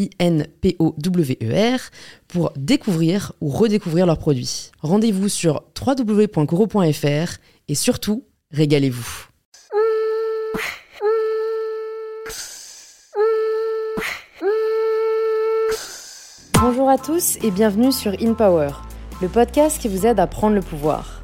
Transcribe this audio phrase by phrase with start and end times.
[0.00, 1.80] I-N-P-O-W-E-R,
[2.28, 4.70] pour découvrir ou redécouvrir leurs produits.
[4.80, 9.26] Rendez-vous sur www.coro.fr et surtout, régalez-vous.
[16.62, 18.70] Bonjour à tous et bienvenue sur InPower,
[19.22, 21.22] le podcast qui vous aide à prendre le pouvoir.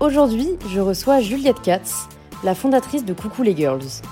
[0.00, 2.08] Aujourd'hui, je reçois Juliette Katz,
[2.44, 4.02] la fondatrice de Coucou les Girls.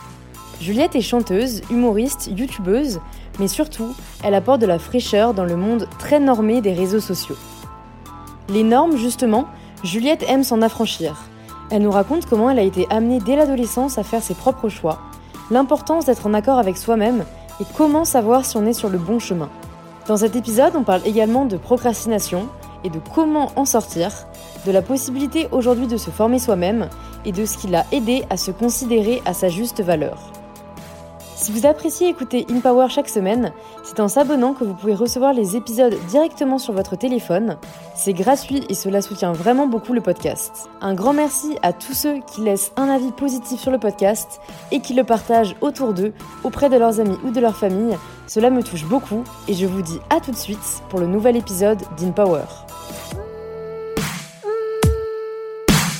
[0.60, 3.00] Juliette est chanteuse, humoriste, youtubeuse,
[3.38, 7.36] mais surtout, elle apporte de la fraîcheur dans le monde très normé des réseaux sociaux.
[8.48, 9.46] Les normes, justement,
[9.82, 11.16] Juliette aime s'en affranchir.
[11.70, 14.98] Elle nous raconte comment elle a été amenée dès l'adolescence à faire ses propres choix,
[15.50, 17.24] l'importance d'être en accord avec soi-même
[17.60, 19.48] et comment savoir si on est sur le bon chemin.
[20.06, 22.48] Dans cet épisode, on parle également de procrastination
[22.84, 24.10] et de comment en sortir,
[24.66, 26.90] de la possibilité aujourd'hui de se former soi-même
[27.24, 30.33] et de ce qui l'a aidé à se considérer à sa juste valeur.
[31.36, 35.56] Si vous appréciez écouter InPower chaque semaine, c'est en s'abonnant que vous pouvez recevoir les
[35.56, 37.58] épisodes directement sur votre téléphone.
[37.96, 40.68] C'est gratuit et cela soutient vraiment beaucoup le podcast.
[40.80, 44.40] Un grand merci à tous ceux qui laissent un avis positif sur le podcast
[44.70, 46.12] et qui le partagent autour d'eux,
[46.44, 47.96] auprès de leurs amis ou de leur famille.
[48.28, 51.36] Cela me touche beaucoup et je vous dis à tout de suite pour le nouvel
[51.36, 52.44] épisode d'InPower.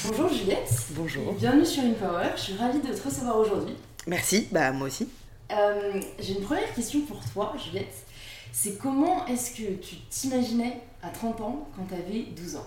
[0.08, 0.70] Bonjour Juliette.
[0.90, 1.32] Bonjour.
[1.32, 2.30] Bienvenue sur InPower.
[2.36, 3.74] Je suis ravie de te recevoir aujourd'hui.
[4.06, 5.08] Merci, bah moi aussi.
[5.54, 7.94] Euh, j'ai une première question pour toi, Juliette.
[8.52, 12.66] C'est comment est-ce que tu t'imaginais à 30 ans quand tu avais 12 ans?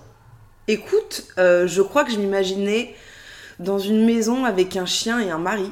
[0.67, 2.93] Écoute, euh, je crois que je m'imaginais
[3.59, 5.71] dans une maison avec un chien et un mari.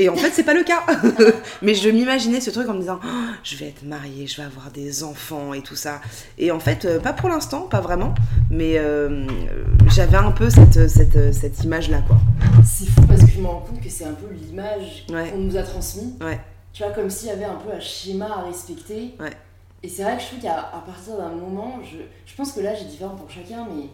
[0.00, 0.84] Et en fait, c'est pas le cas.
[1.62, 3.08] Mais je m'imaginais ce truc en me disant oh,
[3.42, 6.00] je vais être mariée, je vais avoir des enfants et tout ça.
[6.38, 8.14] Et en fait, euh, pas pour l'instant, pas vraiment.
[8.50, 9.26] Mais euh,
[9.88, 12.16] j'avais un peu cette, cette, cette image-là, quoi.
[12.64, 15.30] C'est fou parce que je me rends compte que c'est un peu l'image Ouais.
[15.30, 16.14] qu'on nous a transmise.
[16.20, 16.38] Ouais.
[16.72, 19.14] Tu vois, comme s'il y avait un peu un schéma à respecter.
[19.18, 19.32] Ouais.
[19.82, 22.74] Et c'est vrai que je trouve qu'à partir d'un moment, je, je pense que là
[22.74, 23.84] j'ai différent pour chacun, mais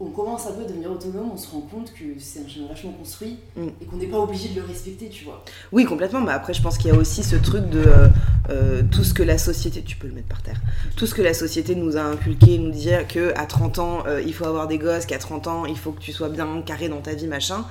[0.00, 2.68] on commence un peu à devenir autonome, on se rend compte que c'est un schéma
[2.68, 3.66] vachement construit Mm.
[3.80, 5.44] et qu'on n'est pas obligé de le respecter, tu vois.
[5.72, 6.20] Oui, complètement.
[6.20, 8.08] Mais après, je pense qu'il y a aussi ce truc de euh,
[8.50, 10.60] euh, tout ce que la société, tu peux le mettre par terre,
[10.96, 14.22] tout ce que la société nous a inculqué, nous dire que à 30 ans, euh,
[14.24, 16.88] il faut avoir des gosses, qu'à 30 ans, il faut que tu sois bien carré
[16.88, 17.64] dans ta vie, machin.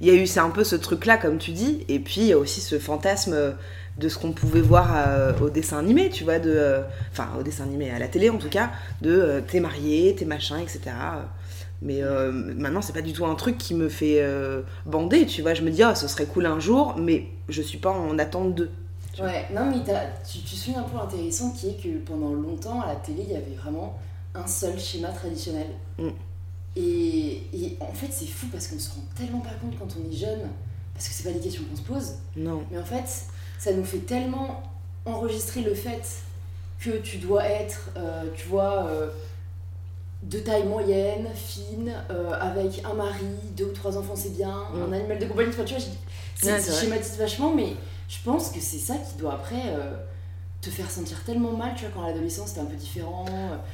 [0.00, 1.84] Il y a eu, c'est un peu ce truc-là, comme tu dis.
[1.88, 3.54] Et puis, il y a aussi ce fantasme
[3.98, 6.80] de ce qu'on pouvait voir euh, au dessin animé, tu vois, de, euh,
[7.12, 8.70] enfin, au dessin animé, à la télé en tout cas,
[9.02, 10.80] de euh, t'es marié, t'es machin, etc.
[11.82, 15.42] Mais euh, maintenant, c'est pas du tout un truc qui me fait euh, bander, tu
[15.42, 15.54] vois.
[15.54, 18.54] Je me dis, ah, ce serait cool un jour, mais je suis pas en attente
[18.54, 18.70] de.
[19.18, 19.26] Vois.
[19.26, 19.82] Ouais, non, mais
[20.28, 23.32] tu, tu soulignes un point intéressant qui est que pendant longtemps, à la télé, il
[23.32, 23.98] y avait vraiment
[24.34, 25.68] un seul schéma traditionnel.
[25.98, 26.08] Mm.
[26.76, 30.10] Et, et en fait, c'est fou parce qu'on se rend tellement pas compte quand on
[30.10, 30.40] est jeune,
[30.92, 32.62] parce que c'est pas des questions qu'on se pose, Non.
[32.70, 33.04] mais en fait,
[33.58, 34.62] ça nous fait tellement
[35.04, 36.02] enregistrer le fait
[36.80, 39.08] que tu dois être, euh, tu vois, euh,
[40.24, 43.24] de taille moyenne, fine, euh, avec un mari,
[43.56, 44.82] deux ou trois enfants, c'est bien, Mm.
[44.88, 47.74] un animal de compagnie, enfin, tu vois, je- c'est schématise vachement, mais
[48.08, 49.92] je pense que c'est ça qui doit après euh,
[50.62, 53.26] te faire sentir tellement mal, tu vois, quand à l'adolescence c'était un peu différent.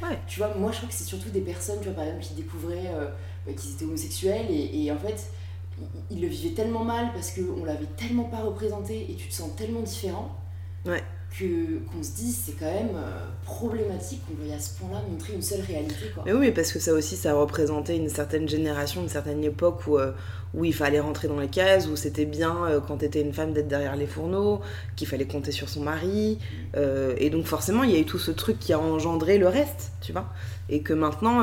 [0.03, 0.19] Ouais.
[0.27, 2.35] Tu vois, moi je crois que c'est surtout des personnes, tu vois, par exemple, qui
[2.35, 3.07] découvraient euh,
[3.49, 5.31] euh, qu'ils étaient homosexuels et, et en fait,
[5.79, 9.35] ils, ils le vivaient tellement mal parce qu'on l'avait tellement pas représenté et tu te
[9.35, 10.37] sens tellement différent.
[10.85, 11.03] Ouais.
[11.39, 15.43] Qu'on se dise c'est quand même euh, problématique qu'on veuille à ce point-là montrer une
[15.43, 16.25] seule réalité quoi.
[16.27, 19.87] Mais oui, mais parce que ça aussi, ça représentait une certaine génération, une certaine époque
[19.87, 20.11] où, euh,
[20.55, 23.53] où il fallait rentrer dans les cases, où c'était bien euh, quand t'étais une femme
[23.53, 24.61] d'être derrière les fourneaux,
[24.97, 26.39] qu'il fallait compter sur son mari.
[26.75, 29.93] et donc forcément, il y a eu tout ce truc qui a engendré le reste,
[30.01, 30.27] tu vois.
[30.69, 31.43] Et que maintenant,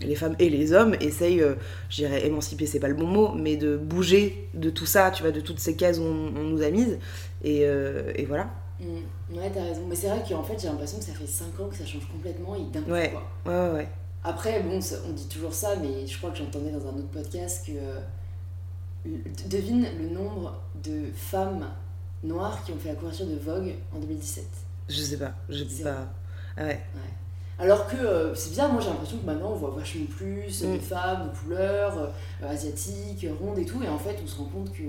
[0.00, 1.44] les femmes et les hommes essayent,
[1.90, 5.22] je dirais émanciper, c'est pas le bon mot, mais de bouger de tout ça, tu
[5.22, 6.98] vois, de toutes ces cases où on, on nous a mises.
[7.44, 8.48] Et, et voilà.
[8.80, 9.36] Mm.
[9.36, 9.82] Ouais, t'as raison.
[9.88, 12.06] Mais c'est vrai qu'en fait, j'ai l'impression que ça fait 5 ans que ça change
[12.10, 13.10] complètement et d'un coup, Ouais.
[13.10, 13.52] quoi.
[13.52, 13.88] Ouais, ouais, ouais.
[14.24, 17.66] Après, bon, on dit toujours ça, mais je crois que j'entendais dans un autre podcast
[17.66, 17.72] que.
[19.48, 21.66] devine le nombre de femmes
[22.24, 24.44] noires qui ont fait la couverture de Vogue en 2017.
[24.88, 26.06] Je sais pas, je sais pas.
[26.56, 26.80] Ah ouais.
[27.58, 30.76] Alors que euh, c'est bizarre, moi j'ai l'impression que maintenant on voit vachement plus de
[30.76, 30.80] mm.
[30.80, 31.98] femmes de couleur,
[32.42, 34.82] euh, asiatiques, rondes et tout, et en fait on se rend compte que.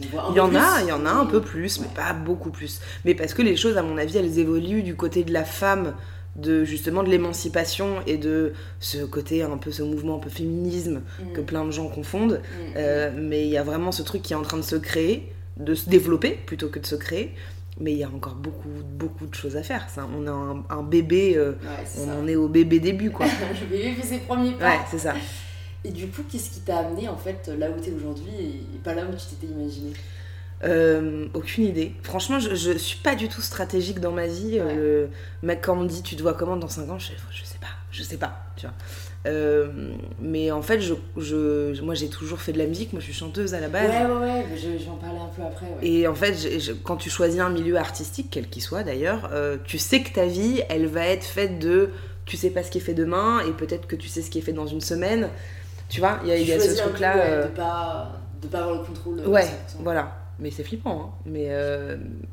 [0.00, 2.80] Il y en a, il y en a un peu plus, mais pas beaucoup plus.
[3.04, 5.94] Mais parce que les choses, à mon avis, elles évoluent du côté de la femme,
[6.36, 11.02] de justement de l'émancipation et de ce côté un peu ce mouvement un peu féminisme
[11.20, 11.32] mm.
[11.34, 12.40] que plein de gens confondent.
[12.42, 12.72] Mm.
[12.76, 15.30] Euh, mais il y a vraiment ce truc qui est en train de se créer,
[15.58, 17.34] de se développer plutôt que de se créer.
[17.80, 19.88] Mais il y a encore beaucoup, beaucoup de choses à faire.
[19.88, 20.06] Ça.
[20.16, 21.52] On a un, bébé, euh,
[21.98, 23.26] on en est au bébé début, quoi.
[23.60, 24.68] le bébé fait ses premiers pas.
[24.68, 25.14] Ouais, c'est ça.
[25.84, 28.94] Et du coup, qu'est-ce qui t'a amené, en fait, là où t'es aujourd'hui et pas
[28.94, 29.92] là où tu t'étais imaginé?
[30.64, 31.92] Euh, aucune idée.
[32.02, 34.58] Franchement, je, je suis pas du tout stratégique dans ma vie.
[34.60, 35.06] Euh,
[35.42, 37.44] le mec, quand on me dit tu te vois comment dans 5 ans, je, je
[37.44, 38.74] sais pas, je sais pas, tu vois.
[39.26, 43.06] Euh, mais en fait, je, je moi j'ai toujours fait de la musique, moi je
[43.06, 43.90] suis chanteuse à la base.
[43.90, 45.66] Ouais, ouais, ouais, je, vais en parler un peu après.
[45.66, 45.88] Ouais.
[45.88, 46.34] Et en fait,
[46.84, 50.26] quand tu choisis un milieu artistique, quel qu'il soit d'ailleurs, euh, tu sais que ta
[50.26, 51.90] vie, elle va être faite de.
[52.24, 54.38] Tu sais pas ce qui est fait demain, et peut-être que tu sais ce qui
[54.38, 55.28] est fait dans une semaine.
[55.92, 57.16] Tu vois, il y a, y a ce truc-là.
[57.18, 59.20] Euh, de, pas, de pas avoir le contrôle.
[59.26, 59.46] ouais,
[59.80, 60.16] voilà.
[60.38, 61.10] Mais c'est flippant, hein.
[61.26, 61.50] Mais,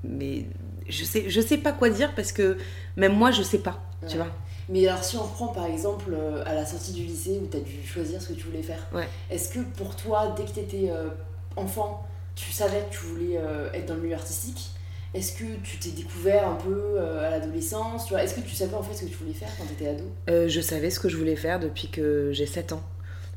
[0.04, 0.46] mais
[0.88, 2.58] je sais, je sais pas quoi dire parce que
[2.96, 3.80] même moi, je sais pas.
[4.08, 4.28] Tu vois
[4.70, 7.58] mais alors, si on reprend par exemple euh, à la sortie du lycée où tu
[7.58, 8.88] as dû choisir ce que tu voulais faire,
[9.32, 11.08] est-ce que pour toi, dès que tu étais euh,
[11.56, 14.70] enfant, tu savais que tu voulais euh, être dans le milieu artistique?
[15.16, 18.12] Est-ce que tu t'es découvert un peu à l'adolescence?
[18.12, 20.48] Est-ce que tu savais en fait ce que tu voulais faire quand tu étais ado
[20.48, 22.84] Je savais ce que je voulais faire depuis que j'ai 7 ans.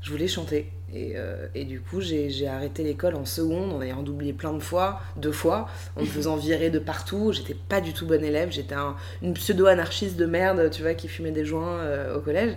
[0.03, 0.69] Je voulais chanter.
[0.95, 5.01] Euh, et, du coup, j'ai arrêté l'école en seconde en ayant doublé plein de fois,
[5.17, 7.33] deux fois, en me faisant virer de partout.
[7.33, 8.51] J'étais pas du tout bonne élève.
[8.51, 8.75] J'étais
[9.23, 12.57] une pseudo-anarchiste de merde, tu vois, qui fumait des joints euh, au collège.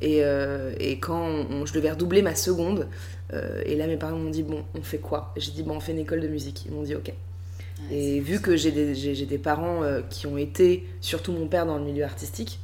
[0.00, 2.88] Et, euh, et quand je devais redoubler ma seconde,
[3.64, 5.32] et là mes parents m'ont dit Bon, on fait quoi?
[5.36, 6.64] J'ai dit Bon, on fait une école de musique.
[6.66, 7.12] Ils m'ont dit Ok.
[7.90, 11.84] et vu que j'ai des, des, parents qui ont été, surtout mon père, dans le
[11.84, 12.60] milieu artistique,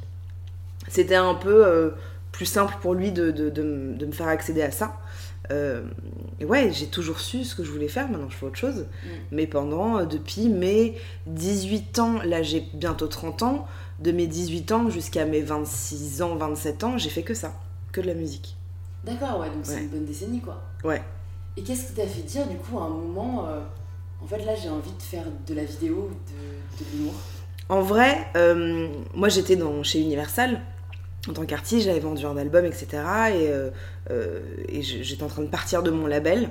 [0.87, 1.93] c'était un peu
[2.33, 4.97] plus simple pour lui de, de, de, de, me faire accéder à ça.
[5.51, 5.83] Euh,
[6.41, 8.87] ouais, j'ai toujours su ce que je voulais faire, maintenant je fais autre chose.
[9.03, 9.07] Mm.
[9.31, 10.97] Mais pendant, euh, depuis mes
[11.27, 13.67] 18 ans, là j'ai bientôt 30 ans,
[13.99, 17.53] de mes 18 ans jusqu'à mes 26 ans, 27 ans, j'ai fait que ça,
[17.91, 18.57] que de la musique.
[19.03, 20.63] D'accord, ouais, donc c'est une bonne décennie quoi.
[20.83, 21.01] Ouais.
[21.55, 23.59] Et qu'est-ce qui t'a fait dire du coup à un moment, euh,
[24.23, 27.13] en fait là j'ai envie de faire de la vidéo, de, de l'humour?
[27.69, 28.27] En vrai,
[29.13, 30.61] moi j'étais chez Universal
[31.29, 32.87] en tant qu'artiste, j'avais vendu un album, etc.
[32.91, 32.97] Et,
[33.47, 33.69] euh,
[34.11, 36.49] euh, et j'étais en train de partir de mon label.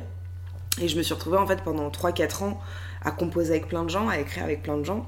[0.81, 2.61] Et je me suis retrouvée en fait pendant 3-4 ans
[3.03, 5.07] à composer avec plein de gens, à écrire avec plein de gens,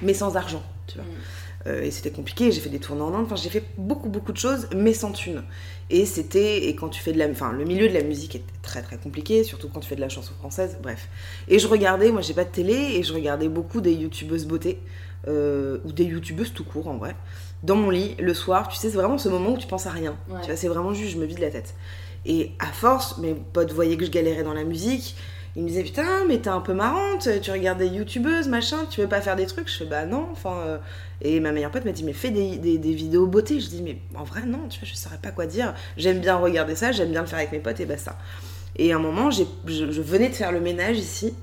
[0.00, 1.04] mais sans argent, tu vois.
[1.04, 1.66] Mm.
[1.66, 4.32] Euh, et c'était compliqué, j'ai fait des tournées en Inde, enfin j'ai fait beaucoup beaucoup
[4.32, 5.42] de choses, mais sans thune.
[5.90, 8.44] Et c'était, et quand tu fais de la, enfin le milieu de la musique est
[8.62, 11.08] très très compliqué, surtout quand tu fais de la chanson française, bref.
[11.48, 14.78] Et je regardais, moi j'ai pas de télé, et je regardais beaucoup des youtubeuses beauté,
[15.26, 17.14] ou des youtubeuses tout court en vrai
[17.62, 18.68] dans mon lit le soir.
[18.68, 20.16] Tu sais, c'est vraiment ce moment où tu penses à rien.
[20.42, 21.74] Tu vois, c'est vraiment juste, je me vide la tête.
[22.26, 25.16] Et à force, mes potes voyaient que je galérais dans la musique.
[25.56, 29.00] Ils me disaient putain, mais t'es un peu marrante, tu regardes des youtubeuses, machin, tu
[29.00, 29.68] veux pas faire des trucs?
[29.68, 30.56] Je fais bah non, enfin.
[30.66, 30.78] Euh.
[31.20, 33.58] Et ma meilleure pote m'a dit mais fais des, des, vidéos beauté.
[33.58, 35.74] Je dis mais en vrai non, tu vois, je saurais pas quoi dire.
[35.96, 38.16] J'aime bien regarder ça, j'aime bien le faire avec mes potes et bah ça.
[38.76, 41.34] Et à un moment, je, je venais de faire le ménage ici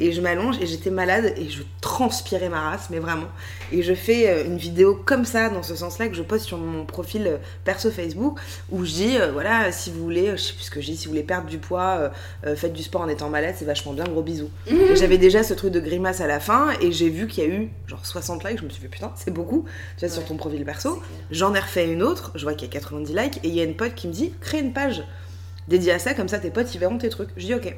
[0.00, 3.28] et je m'allonge et j'étais malade et je transpirais ma race, mais vraiment.
[3.72, 6.58] Et je fais euh, une vidéo comme ça, dans ce sens-là, que je poste sur
[6.58, 8.38] mon profil euh, perso Facebook,
[8.70, 10.96] où je dis, euh, voilà, si vous voulez, je sais plus ce que je dis,
[10.96, 12.10] si vous voulez perdre du poids,
[12.56, 14.50] faites du sport en étant malade, c'est vachement bien, gros bisous.
[14.72, 14.96] Mmh.
[14.96, 17.50] J'avais déjà ce truc de grimace à la fin, et j'ai vu qu'il y a
[17.50, 19.64] eu genre 60 likes, je me suis fait, putain, c'est beaucoup,
[19.98, 21.02] tu vois, sur ton profil perso.
[21.30, 23.60] J'en ai refait une autre, je vois qu'il y a 90 likes, et il y
[23.60, 25.04] a une pote qui me dit, crée une page
[25.68, 27.30] dédiée à ça, comme ça tes potes, ils verront tes trucs.
[27.36, 27.76] Je dis, ok.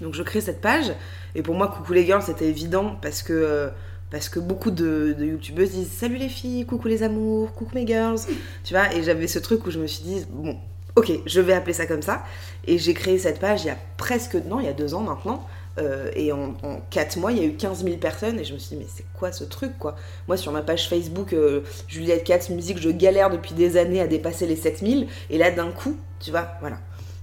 [0.00, 0.92] Donc je crée cette page.
[1.34, 3.70] Et pour moi, coucou les girls, c'était évident parce que,
[4.10, 7.86] parce que beaucoup de, de youtubeuses disent salut les filles, coucou les amours, coucou mes
[7.86, 8.18] girls.
[8.64, 10.56] Tu vois, et j'avais ce truc où je me suis dit, bon,
[10.96, 12.22] ok, je vais appeler ça comme ça.
[12.66, 15.02] Et j'ai créé cette page il y a presque, non, il y a deux ans
[15.02, 15.46] maintenant.
[15.78, 18.54] Euh, et en, en, 4 mois, il y a eu 15 000 personnes et je
[18.54, 19.96] me suis dit, mais c'est quoi ce truc quoi?
[20.28, 24.06] Moi, sur ma page Facebook, euh, Juliette Katz Musique, je galère depuis des années à
[24.06, 26.78] dépasser les 7000 et là, d'un coup, tu vois, voilà.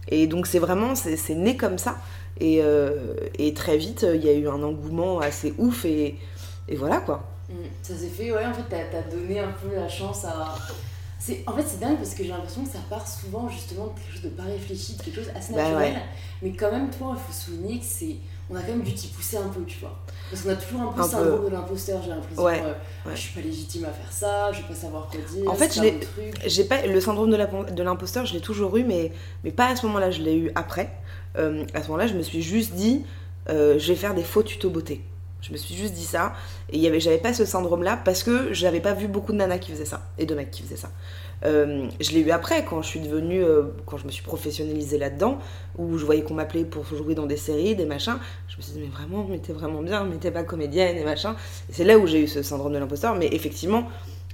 [0.09, 1.97] Et donc, c'est vraiment, c'est né comme ça.
[2.41, 6.17] Euh, et, très vite, il y a eu un engouement assez ouf et,
[6.75, 7.23] voilà quoi.
[7.49, 7.53] Mm.
[7.81, 10.55] Ça s'est fait, ouais, en fait, t'as as donné un peu la chance à,
[11.45, 14.11] en fait, c'est dingue parce que j'ai l'impression que ça part souvent justement de quelque
[14.13, 15.93] chose de pas réfléchi, de quelque chose assez Bah naturel.
[15.93, 16.01] ouais.
[16.41, 18.15] Mais quand même, toi, il faut souligner que c'est.
[18.49, 19.97] On a quand même dû t'y pousser un peu, tu vois.
[20.29, 22.43] Parce qu'on a toujours un peu le syndrome de l'imposteur, j'ai l'impression.
[22.43, 22.73] Ouais, euh,
[23.07, 23.15] ouais.
[23.15, 25.49] Je suis pas légitime à faire ça, je vais pas savoir quoi dire.
[25.49, 26.49] En fait, je.
[26.49, 29.11] J'ai pas le syndrome de la- de l'imposteur, je l'ai toujours eu, mais,
[29.43, 30.91] mais pas à ce moment-là, je l'ai eu après.
[31.37, 33.03] Euh, à ce moment-là, je me suis juste dit,
[33.49, 35.01] euh, je vais faire des faux tutos beauté.
[35.41, 36.33] Je me suis juste dit ça,
[36.69, 39.57] et y avait, j'avais pas ce syndrome-là parce que j'avais pas vu beaucoup de nanas
[39.57, 40.91] qui faisaient ça et de mecs qui faisaient ça.
[41.43, 43.43] Euh, je l'ai eu après quand je suis devenue,
[43.87, 45.39] quand je me suis professionnalisée là-dedans,
[45.79, 48.17] où je voyais qu'on m'appelait pour jouer dans des séries, des machins.
[48.49, 51.03] Je me suis dit mais vraiment, mais t'es vraiment bien, mais t'es pas comédienne et
[51.03, 51.35] machin.
[51.71, 53.15] C'est là où j'ai eu ce syndrome de l'imposteur.
[53.15, 53.89] Mais effectivement,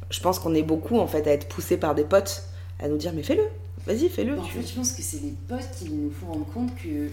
[0.09, 2.43] je pense qu'on est beaucoup en fait à être poussés par des potes
[2.79, 3.43] à nous dire mais fais-le,
[3.87, 4.39] vas-y fais-le.
[4.39, 7.09] En tu- fait, je pense que c'est les potes qui nous font rendre compte que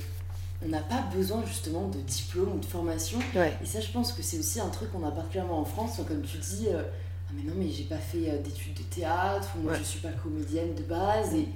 [0.65, 3.19] on n'a pas besoin justement de diplôme ou de formation.
[3.35, 3.53] Ouais.
[3.63, 6.01] Et ça, je pense que c'est aussi un truc qu'on a particulièrement en France.
[6.09, 6.83] Comme tu dis, euh,
[7.29, 9.79] ah mais non, mais j'ai pas fait euh, d'études de théâtre, ou moi Ouais.
[9.79, 11.35] je suis pas comédienne de base.
[11.35, 11.49] Et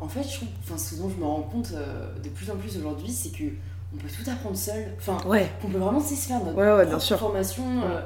[0.00, 2.56] en fait, je trouve, enfin, ce dont je me rends compte euh, de plus en
[2.56, 3.44] plus aujourd'hui, c'est que
[3.92, 4.86] on peut tout apprendre seul.
[4.98, 7.18] Enfin, Ouais, qu'on peut vraiment se faire notre Ouais, bien sûr.
[7.18, 7.64] formation.
[7.84, 8.00] euh,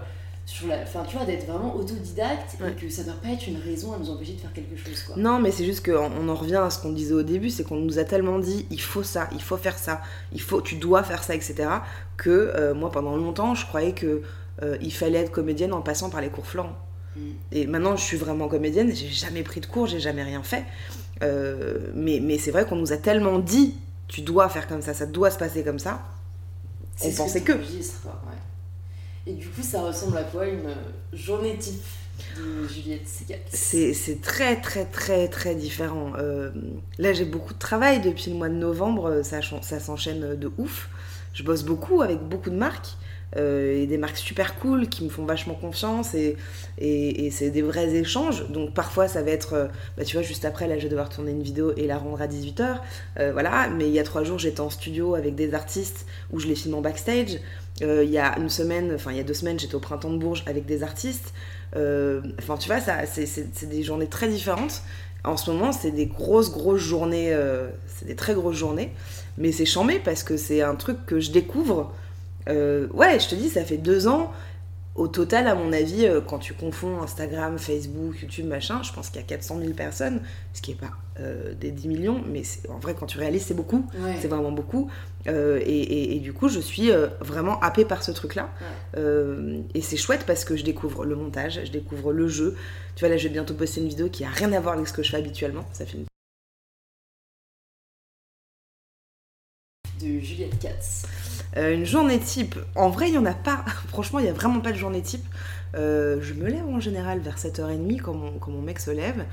[0.48, 2.70] sur la, enfin, tu vois, d'être vraiment autodidacte Ouais.
[2.70, 5.02] et que ça doit pas être une raison à nous empêcher de faire quelque chose,
[5.02, 5.14] quoi.
[5.18, 7.64] Non, mais c'est juste qu'on on en revient à ce qu'on disait au début, c'est
[7.64, 10.00] qu'on nous a tellement dit il faut ça, il faut faire ça,
[10.32, 11.68] il faut, tu dois faire ça, etc.
[12.16, 14.22] Que euh, moi, pendant longtemps, je croyais que
[14.62, 16.78] euh, il fallait être comédienne en passant par les cours Florent.
[17.14, 17.20] Mm.
[17.52, 20.64] Et maintenant, je suis vraiment comédienne, j'ai jamais pris de cours, j'ai jamais rien fait.
[21.22, 23.74] Euh, mais mais c'est vrai qu'on nous a tellement dit
[24.06, 26.00] tu dois faire comme ça, ça doit se passer comme ça.
[27.04, 27.52] On pensait que.
[27.52, 27.58] que.
[27.58, 28.38] t'enregistres, quoi, ouais.
[29.28, 30.75] Et du coup, ça ressemble à quoi une euh,
[31.12, 31.82] journée type
[32.37, 36.12] de Juliette Segat C'est très très très très différent.
[36.18, 36.50] Euh,
[36.99, 40.50] là j'ai beaucoup de travail depuis le mois de novembre, ça, chan- ça s'enchaîne de
[40.58, 40.88] ouf.
[41.35, 42.97] Je bosse beaucoup avec beaucoup de marques.
[43.37, 46.37] Euh, et des marques super cool qui me font vachement confiance et,
[47.30, 48.49] c'est des vrais échanges.
[48.50, 49.66] Donc parfois ça va être, euh,
[49.97, 52.20] bah, tu vois, juste après là je vais devoir tourner une vidéo et la rendre
[52.23, 52.78] à 18h.
[53.32, 56.47] voilà, mais il y a trois jours j'étais en studio avec des artistes où je
[56.47, 57.38] les filme en backstage.
[57.82, 60.11] Euh, il y a une semaine, enfin il y a deux semaines j'étais au printemps
[60.11, 61.32] de Bourges avec des artistes.
[61.76, 64.82] Euh, Enfin, tu vois, c'est- des journées très différentes.
[65.25, 67.32] En ce moment, c'est des grosses, grosses journées.
[67.32, 68.92] euh, c'est des très grosses journées.
[69.37, 71.92] Mais c'est chambé parce que c'est un truc que je découvre.
[72.48, 74.32] Euh, ouais, je te dis, ça fait deux ans.
[74.94, 79.10] Au total, à mon avis, euh, quand tu confonds Instagram, Facebook, YouTube, machin, je pense
[79.10, 80.20] qu'il y a 400 000 personnes,
[80.54, 80.90] ce qui n'est pas
[81.20, 83.86] euh, des 10 millions, mais en vrai, quand tu réalises, c'est beaucoup.
[83.94, 84.16] Ouais.
[84.20, 84.90] C'est vraiment beaucoup.
[85.28, 88.50] Euh, et, et- et du coup, je suis euh, vraiment happée par ce truc-là.
[88.96, 89.62] Ouais.
[89.74, 92.56] Et c'est chouette parce que je découvre le montage, je découvre le jeu.
[92.96, 94.88] Tu vois, là, je vais bientôt poster une vidéo qui a rien à voir avec
[94.88, 95.64] ce que je fais habituellement.
[95.72, 96.06] Ça fait une...
[100.00, 101.04] De Juliette Katz.
[101.58, 102.56] Euh, une journée type.
[102.76, 103.64] En vrai, il n'y en a pas.
[103.88, 105.24] Franchement, il n'y a vraiment pas de journée type.
[105.74, 109.24] Euh, je me lève en général vers 7h30 quand mon, quand mon mec se lève.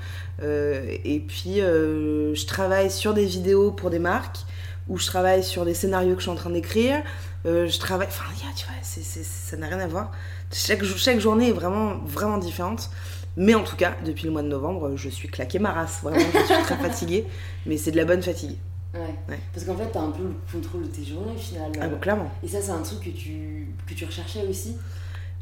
[0.42, 4.40] Euh, et puis, je travaille sur des vidéos pour des marques
[4.88, 7.02] ou je travaille sur des scénarios que je suis en train d'écrire.
[7.44, 8.08] Je travaille.
[8.08, 10.10] Enfin, yeah, tu vois, ça n'a rien à voir.
[10.52, 12.90] Chaque, chaque journée est vraiment, vraiment différente.
[13.38, 16.00] Mais en tout cas, depuis le mois de novembre, je suis claquée ma race.
[16.02, 17.26] Vraiment, je suis très fatiguée.
[17.66, 18.56] Mais c'est de la bonne fatigue.
[18.96, 19.14] Ouais.
[19.34, 19.40] Ouais.
[19.52, 21.70] Parce qu'en fait, t'as un peu le contrôle de tes journées au final.
[21.80, 22.30] Ah, bon, clairement.
[22.42, 24.76] Et ça, c'est un truc que tu, que tu recherchais aussi?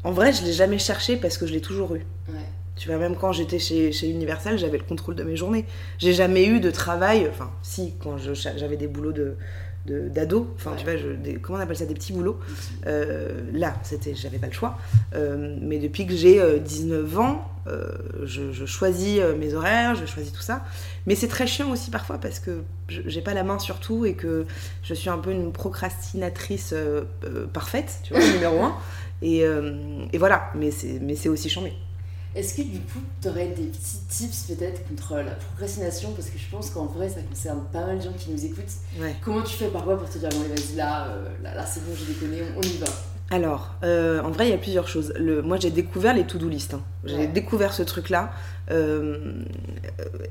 [0.03, 2.05] En vrai, je l'ai jamais cherché parce que je l'ai toujours eu.
[2.29, 2.35] Ouais.
[2.75, 5.65] Tu vois, même quand j'étais chez, chez Universal, j'avais le contrôle de mes journées.
[5.97, 9.35] J'ai jamais eu de travail, enfin, si, quand j'avais des boulots de
[9.85, 10.77] de- d'ado, enfin Ouais.
[10.77, 12.39] tu vois, je- des- comment on appelle ça, des petits boulots?
[12.87, 14.79] Euh, là, c'était, j'avais pas le choix.
[15.13, 17.89] Euh, mais depuis que j'ai euh, 19 ans, euh,
[18.23, 20.63] je, je choisis euh, mes horaires, je choisis tout ça.
[21.07, 24.13] Mais c'est très chiant aussi parfois parce que j'ai pas la main sur tout et
[24.13, 24.45] que
[24.83, 28.75] je suis un peu une procrastinatrice euh, euh, parfaite, tu vois, numéro un.
[29.21, 29.39] Et,
[30.13, 31.73] et voilà, mais c'est, aussi chambé.
[32.35, 36.11] Est-ce que du coup, tu aurais des petits tips peut-être contre la procrastination?
[36.11, 38.73] Parce que je pense qu'en vrai, ça concerne pas mal de gens qui nous écoutent.
[38.99, 39.15] Ouais.
[39.23, 41.07] Comment tu fais parfois pour te dire, bon, vas-y, là,
[41.41, 42.87] là, là c'est bon, j'ai déconné, on, on y va?
[43.31, 45.11] Alors, euh, en vrai, il y a plusieurs choses.
[45.17, 46.75] Le, moi, j'ai découvert les to-do list.
[46.75, 46.83] hein.
[47.05, 47.27] J'ai Ouais.
[47.27, 48.31] découvert ce truc-là.
[48.71, 49.33] euh,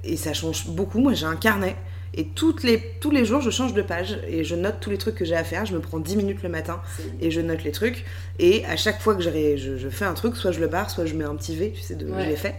[0.02, 0.98] et ça change beaucoup.
[1.00, 1.76] Moi, j'ai un carnet.
[2.16, 4.18] Et toutes les, tous les jours, je change de page.
[4.28, 5.66] Et je note tous les trucs que j'ai à faire.
[5.66, 6.80] Je me prends 10 minutes le matin.
[7.20, 8.04] Et je note les trucs.
[8.38, 10.68] Et à chaque fois que je, ré- je, je fais un truc, soit je le
[10.68, 11.72] barre, soit je mets un petit V.
[11.74, 12.24] Tu sais, de, Ouais.
[12.24, 12.54] je l'ai fait.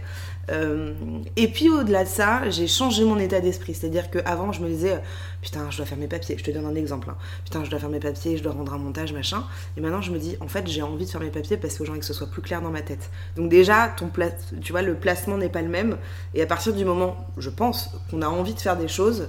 [0.50, 0.94] Euh,
[1.34, 3.74] et puis au-delà de ça, j'ai changé mon état d'esprit.
[3.74, 4.98] C'est-à-dire qu'avant, je me disais, euh,
[5.42, 6.36] putain, je dois faire mes papiers.
[6.38, 7.08] Je te donne un exemple.
[7.10, 7.16] hein.
[7.44, 9.44] Putain, je dois faire mes papiers, je dois rendre un montage, machin.
[9.76, 11.84] Et maintenant, je me dis, en fait, j'ai envie de faire mes papiers parce que
[11.84, 13.10] j'ai envie que ce soit plus clair dans ma tête.
[13.36, 13.94] Donc déjà,
[14.60, 15.96] tu vois, le placement n'est pas le même.
[16.34, 19.28] Et à partir du moment, je pense, qu'on a envie de faire des choses,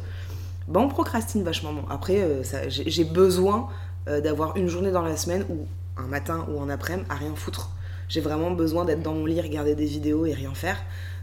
[0.68, 1.72] bah, on procrastine vachement.
[1.90, 3.70] Après, euh, j'ai besoin
[4.24, 7.72] d'avoir une journée dans la semaine ou un matin ou un après-midi à rien foutre.
[8.08, 10.78] J'ai vraiment besoin d'être dans mon lit, regarder des vidéos et rien faire.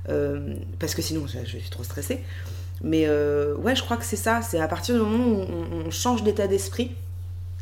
[0.08, 2.22] Euh, parce que sinon, je, je suis trop stressée.
[2.82, 4.42] Mais euh, ouais, je crois que c'est ça.
[4.42, 6.90] C'est à partir du moment où on, on change d'état d'esprit,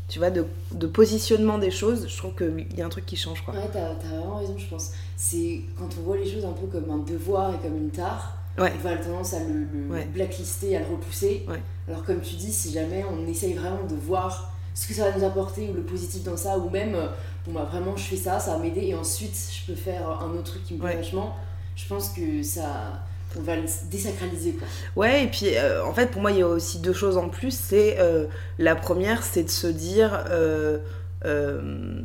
[0.09, 3.17] tu vois, de, de positionnement des choses, je trouve qu'il y a un truc qui
[3.17, 3.55] change, quoi.
[3.55, 4.91] Ouais, t'as t'as vraiment raison, je pense.
[5.17, 8.39] C'est quand on voit les choses un peu comme un devoir et comme une tare,
[8.59, 8.71] Ouais.
[8.75, 10.05] on va avoir tendance à le, le Ouais.
[10.13, 11.47] blacklister, à le repousser.
[11.49, 11.63] Ouais.
[11.89, 15.17] Alors comme tu dis, si jamais on essaye vraiment de voir ce que ça va
[15.17, 17.07] nous apporter ou le positif dans ça, ou même, euh,
[17.47, 20.31] bon bah vraiment je fais ça, ça va m'aider et ensuite je peux faire un
[20.35, 21.35] autre truc qui me plaît vachement,
[21.83, 23.03] je pense que ça,
[23.37, 24.67] on va le désacraliser quoi.
[24.97, 27.29] Ouais, et puis euh, en fait, pour moi, il y a aussi deux choses en
[27.29, 27.51] plus.
[27.57, 28.27] C'est euh,
[28.59, 30.79] la première, c'est de se dire, euh,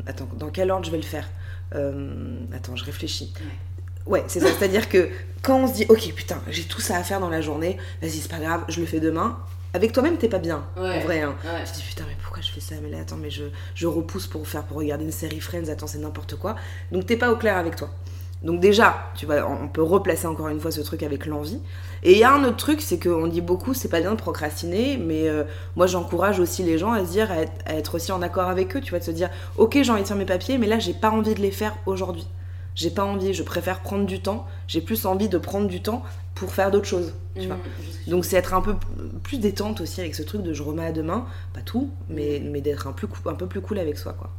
[0.05, 1.27] attends, dans quel ordre je vais le faire?
[2.53, 3.33] Attends, je réfléchis.
[4.05, 4.47] Ouais, c'est ça.
[4.57, 5.09] C'est-à-dire que
[5.41, 8.11] quand on se dit, ok, putain, j'ai tout ça à faire dans la journée, vas-y,
[8.11, 9.37] c'est pas grave, je le fais demain.
[9.73, 10.97] Avec toi-même, t'es pas bien, Ouais.
[10.97, 11.21] en vrai.
[11.21, 11.35] Hein.
[11.43, 11.63] Ouais.
[11.65, 12.75] Tu te dis putain mais pourquoi je fais ça?
[12.81, 13.43] Mais là attends mais je,
[13.75, 16.55] je repousse pour faire pour regarder une série Friends attends c'est n'importe quoi
[16.91, 17.89] donc t'es pas au clair avec toi
[18.43, 21.59] donc déjà tu vois on peut replacer encore une fois ce truc avec l'envie.
[22.03, 24.17] Et il y a un autre truc c'est qu'on dit beaucoup c'est pas bien de
[24.17, 25.43] procrastiner mais euh,
[25.75, 28.47] moi j'encourage aussi les gens à se dire à être, à être aussi en accord
[28.47, 30.67] avec eux tu vois de se dire ok j'ai envie de faire mes papiers mais
[30.67, 32.27] là j'ai pas envie de les faire aujourd'hui.
[32.75, 34.45] J'ai pas envie je préfère prendre du temps.
[34.67, 36.03] J'ai plus envie de prendre du temps
[36.35, 38.75] pour faire d'autres choses tu Mmh, donc c'est être un peu
[39.23, 42.61] plus détente aussi avec ce truc de je remets à demain, pas tout, mais, mais
[42.61, 44.31] d'être un, plus un peu plus cool avec soi quoi.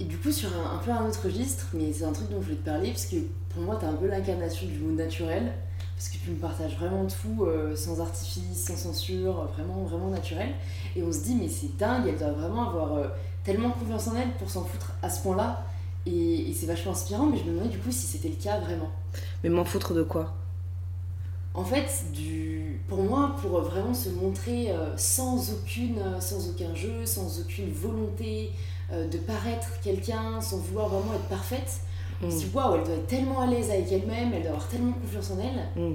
[0.00, 2.40] Et du coup, sur un, un peu un autre registre, mais c'est un truc dont
[2.40, 3.16] je voulais te parler, parce que
[3.50, 5.52] pour moi, t'es un peu l'incarnation du mot naturel,
[5.94, 10.48] parce que tu me partages vraiment tout, euh, sans artifice, sans censure, vraiment, vraiment naturel.
[10.96, 13.08] Et on se dit, mais c'est dingue, elle doit vraiment avoir euh,
[13.44, 15.66] tellement confiance en elle pour s'en foutre à ce point-là.
[16.06, 18.58] Et, et c'est vachement inspirant, mais je me demandais du coup si c'était le cas
[18.58, 18.90] vraiment.
[19.44, 20.32] Mais m'en foutre de quoi?
[21.52, 22.80] En fait, du...
[22.88, 28.52] pour moi, pour vraiment se montrer euh, sans, aucune, sans aucun jeu, sans aucune volonté
[28.92, 31.80] euh, de paraître quelqu'un, sans vouloir vraiment être parfaite,
[32.22, 32.30] on Mm.
[32.30, 34.92] se dit waouh, elle doit être tellement à l'aise avec elle-même, elle doit avoir tellement
[34.92, 35.82] confiance en elle.
[35.82, 35.94] Mm.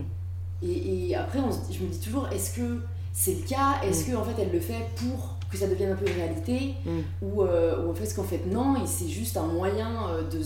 [0.63, 2.81] Et, et après, on se- je me dis toujours, est-ce que
[3.13, 3.81] c'est le cas?
[3.83, 6.73] Est-ce que en fait, elle le fait pour que ça devienne un peu une réalité?
[6.85, 6.99] Mm.
[7.21, 10.39] ou, euh, ou en fait, qu'en fait, non, et c'est juste un moyen euh, de,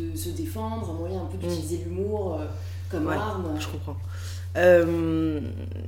[0.00, 2.46] de, de se défendre, un moyen un peu d'utiliser l'humour euh,
[2.90, 3.54] comme Ouais, arme.
[3.60, 3.96] Je comprends.
[4.56, 5.40] Euh,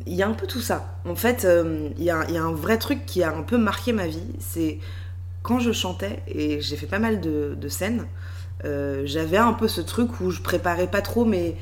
[0.06, 0.98] Il y a un peu tout ça.
[1.08, 3.92] En fait, euh, il y, y a un vrai truc qui a un peu marqué
[3.92, 4.20] ma vie.
[4.38, 4.78] C'est
[5.42, 8.06] quand je chantais, et j'ai fait pas mal de, de scènes,
[8.64, 11.56] euh, j'avais un peu ce truc où je préparais pas trop mes,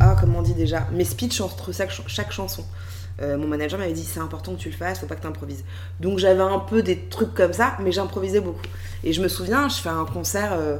[0.00, 2.64] ah comment on dit déjà mes speeches entre chaque, chaque chanson.
[3.20, 5.26] Euh, mon manager m'avait dit c'est important que tu le fasses, faut pas que tu
[5.26, 5.64] improvises.
[6.00, 8.66] Donc j'avais un peu des trucs comme ça, mais j'improvisais beaucoup.
[9.04, 10.78] Et je me souviens, je fais un concert, euh,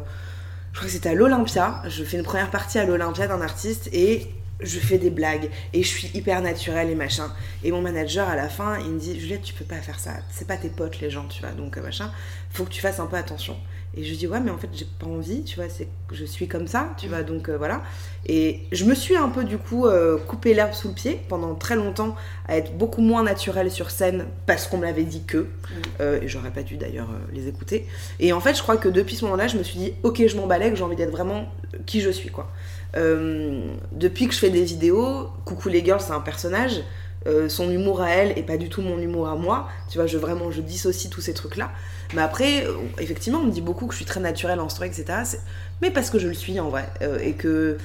[0.73, 3.89] je crois que c'était à l'Olympia, je fais une première partie à l'Olympia d'un artiste
[3.93, 7.33] et je fais des blagues et je suis hyper naturelle et machin.
[7.65, 10.13] Et mon manager à la fin, il me dit Juliette, tu peux pas faire ça,
[10.31, 12.11] c'est pas tes potes les gens, tu vois, donc euh, machin,
[12.51, 13.57] faut que tu fasses un peu attention.
[13.97, 16.15] Et je lui dis ouais mais en fait j'ai pas envie, tu vois, c'est que
[16.15, 17.83] je suis comme ça, tu vois, donc euh, voilà.
[18.27, 21.55] Et je me suis un peu du coup euh, coupé l'herbe sous le pied pendant
[21.55, 22.15] très longtemps
[22.47, 25.47] à être beaucoup moins naturelle sur scène parce qu'on me l'avait dit que,
[26.01, 27.87] euh, et j'aurais pas dû d'ailleurs les écouter.
[28.21, 30.37] Et en fait je crois que depuis ce moment-là je me suis dit ok je
[30.37, 31.49] m'emballais, que j'ai envie d'être vraiment
[31.87, 32.53] qui je suis quoi.
[32.97, 33.61] Euh,
[33.93, 36.83] depuis que je fais des vidéos, Coucou les girls c'est un personnage.
[37.27, 39.69] euh, son humour à elle et pas du tout mon humour à moi.
[39.91, 41.71] Tu vois, je vraiment je dissocie tous ces trucs-là.
[42.15, 42.65] Mais après,
[42.99, 45.05] effectivement, on me dit beaucoup que je suis très naturelle en story, etc.
[45.83, 46.89] Mais parce que je le suis en vrai.
[47.03, 47.77] Euh, et que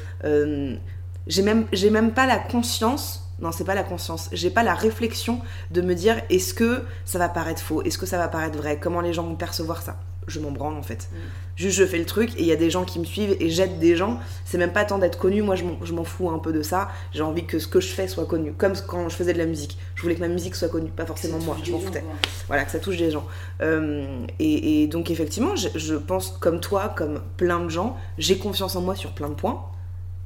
[1.27, 3.19] j'ai même, même pas la conscience.
[3.39, 4.29] Non, c'est pas la conscience.
[4.31, 8.05] J'ai pas la réflexion de me dire est-ce que ça va paraître faux Est-ce que
[8.05, 11.09] ça va paraître vrai Comment les gens vont percevoir ça Je m'en branle en fait.
[11.11, 11.15] Mm.
[11.55, 13.49] Juste, je fais le truc et il y a des gens qui me suivent et
[13.49, 14.19] j'aide des gens.
[14.45, 15.41] C'est même pas tant d'être connu.
[15.41, 16.89] Moi, je m'en- fous un peu de ça.
[17.11, 18.53] J'ai envie que ce que je fais soit connu.
[18.53, 19.77] Comme quand je faisais de la musique.
[19.95, 21.57] Je voulais que ma musique soit connue, pas forcément moi.
[21.63, 22.03] Je m'en foutais
[22.47, 23.25] voilà, que ça touche des gens.
[23.61, 28.37] Euh, et, et donc effectivement, je, je pense comme toi, comme plein de gens, j'ai
[28.37, 29.63] confiance en moi sur plein de points.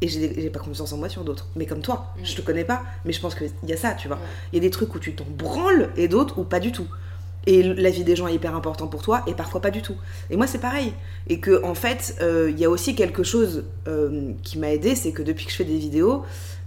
[0.02, 1.48] Et j'ai pas confiance en moi sur d'autres.
[1.56, 2.26] Mais comme toi, Mm.
[2.26, 4.18] je te connais pas, mais je pense qu'il y a ça, tu vois.
[4.18, 4.24] Ouais.
[4.54, 6.88] Il y a des trucs où tu t'en branles et d'autres où pas du tout.
[7.48, 9.96] Et la vie des gens est hyper important pour toi et parfois pas du tout.
[10.30, 10.94] Et moi c'est pareil.
[11.28, 14.96] Et que en fait, euh, il y a aussi quelque chose euh, qui m'a aidé,
[14.96, 16.24] c'est que depuis que je fais des vidéos,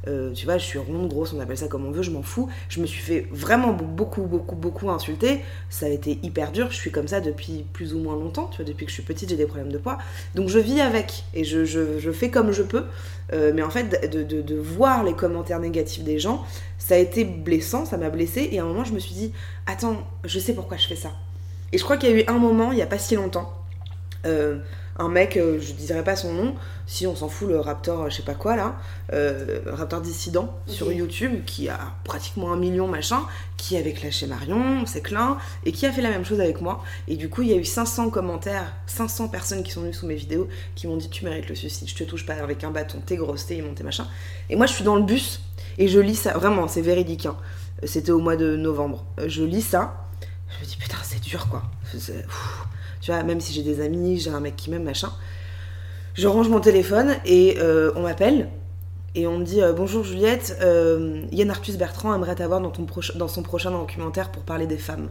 [0.08, 2.22] euh, tu vois, je suis ronde, grosse, on appelle ça comme on veut, je m'en
[2.22, 2.48] fous.
[2.68, 5.40] Je me suis fait vraiment beaucoup, beaucoup, beaucoup insulter.
[5.68, 6.68] Ça a été hyper dur.
[6.70, 8.48] Je suis comme ça depuis plus ou moins longtemps.
[8.50, 9.98] Tu vois, depuis que je suis petite, j'ai des problèmes de poids.
[10.34, 12.84] Donc je vis avec et je, je- fais comme je peux.
[13.32, 16.44] Euh, mais en fait, de, de- de voir les commentaires négatifs des gens,
[16.78, 18.48] ça a été blessant, ça m'a blessée.
[18.52, 19.32] Et à un moment, je me suis dit,
[19.66, 21.12] attends, je sais pourquoi je fais ça.
[21.72, 23.52] Et je crois qu'il y a eu un moment, il n'y a pas si longtemps,
[24.26, 24.58] euh,
[24.98, 26.54] un mec, euh, je dirais pas son nom,
[26.86, 28.76] si on s'en fout, le Raptor, euh, je sais pas quoi là,
[29.12, 33.22] euh, Raptor dissident sur YouTube, qui a pratiquement un million machin,
[33.56, 36.82] qui avait clashé Marion, c'est clin, et qui a fait la même chose avec moi.
[37.08, 40.06] Et du coup, il y a eu 500 commentaires, 500 personnes qui sont venues sous
[40.06, 42.70] mes vidéos, qui m'ont dit Tu mérites le suicide, je te touche pas avec un
[42.70, 44.06] bâton, t'es grosse, t'es immonté, machin.
[44.50, 45.40] Et moi, je suis dans le bus,
[45.78, 47.26] et je lis ça, vraiment, c'est véridique.
[47.26, 47.36] hein.
[47.84, 49.06] C'était au mois de novembre.
[49.26, 50.06] Je lis ça,
[50.48, 51.62] je me dis Putain, c'est dur quoi.
[53.00, 55.10] Tu vois, même si j'ai des amis, j'ai un mec qui m'aime, machin.
[56.14, 58.48] Je range mon téléphone et euh, on m'appelle
[59.14, 62.86] et on me dit euh, Bonjour Juliette, euh, Yann Arthus Bertrand aimerait t'avoir dans, ton
[63.14, 65.08] dans son prochain documentaire pour parler des femmes.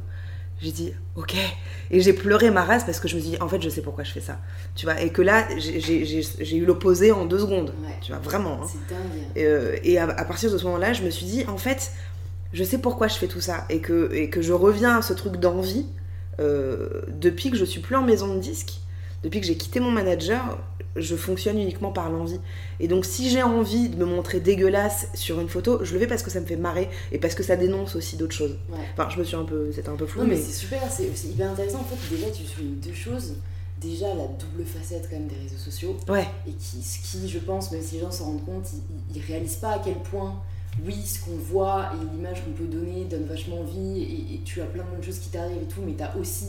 [0.61, 1.35] J'ai dit ok
[1.89, 3.81] et j'ai pleuré ma race parce que je me suis dit en fait je sais
[3.81, 4.39] pourquoi je fais ça
[4.75, 7.95] tu vois et que là j'ai- eu l'opposé en deux secondes Ouais.
[8.01, 8.67] tu vois vraiment hein.
[8.69, 9.23] C'est dingue.
[9.37, 11.93] Et, euh, et à, à partir de ce moment-là, je me suis dit, en fait,
[12.51, 13.63] je sais pourquoi je fais tout ça.
[13.69, 15.85] Et que, et que je reviens à ce truc d'envie
[16.39, 18.79] euh, depuis que je suis plus en maison de disque,
[19.23, 20.57] depuis que j'ai quitté mon manager,
[20.95, 22.39] je fonctionne uniquement par l'envie.
[22.79, 26.07] Et donc, si j'ai envie de me montrer dégueulasse sur une photo, je le fais
[26.07, 28.57] parce que ça me fait marrer et parce que ça dénonce aussi d'autres choses.
[28.69, 28.77] Ouais.
[28.93, 29.71] Enfin, je me suis un peu.
[29.73, 30.41] C'était un peu flou, Non, mais, mais.
[30.41, 31.79] c'est super, c'est c'est hyper intéressant.
[31.79, 33.35] En fait, déjà, tu soulignes deux choses.
[33.81, 35.95] Déjà, la double facette quand même des réseaux sociaux.
[36.09, 39.17] Ouais, Et qui, ce qui, je pense, même si les gens s'en rendent compte, ils,
[39.17, 40.35] ils réalisent pas à quel point,
[40.85, 44.01] oui, ce qu'on voit et l'image qu'on peut donner donne vachement envie.
[44.01, 46.45] Et, et tu as plein de choses qui t'arrivent et tout, mais tu as aussi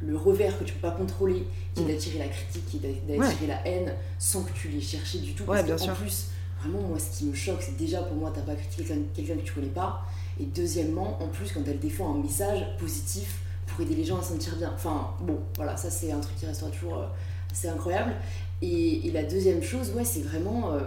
[0.00, 1.44] le revers que tu peux pas contrôler,
[1.74, 1.88] qui est Mm.
[1.88, 5.32] d'attirer la critique, qui est d'a- d'attirer la haine, sans que tu l'aies cherché du
[5.34, 5.44] tout.
[5.44, 6.26] Ouais, Parce qu'en plus,
[6.60, 9.34] vraiment, moi, ce qui me choque, c'est déjà pour moi, t'as pas critiqué quelqu'un quelqu'un
[9.36, 10.02] que tu connais pas.
[10.40, 14.22] Et deuxièmement, en plus, quand elle défend un message positif pour aider les gens à
[14.22, 14.72] se sentir bien.
[14.74, 17.06] Enfin, bon, voilà, ça c'est un truc qui restera toujours euh,
[17.50, 18.14] assez incroyable.
[18.62, 20.80] Et, et la deuxième chose, ouais, c'est vraiment euh,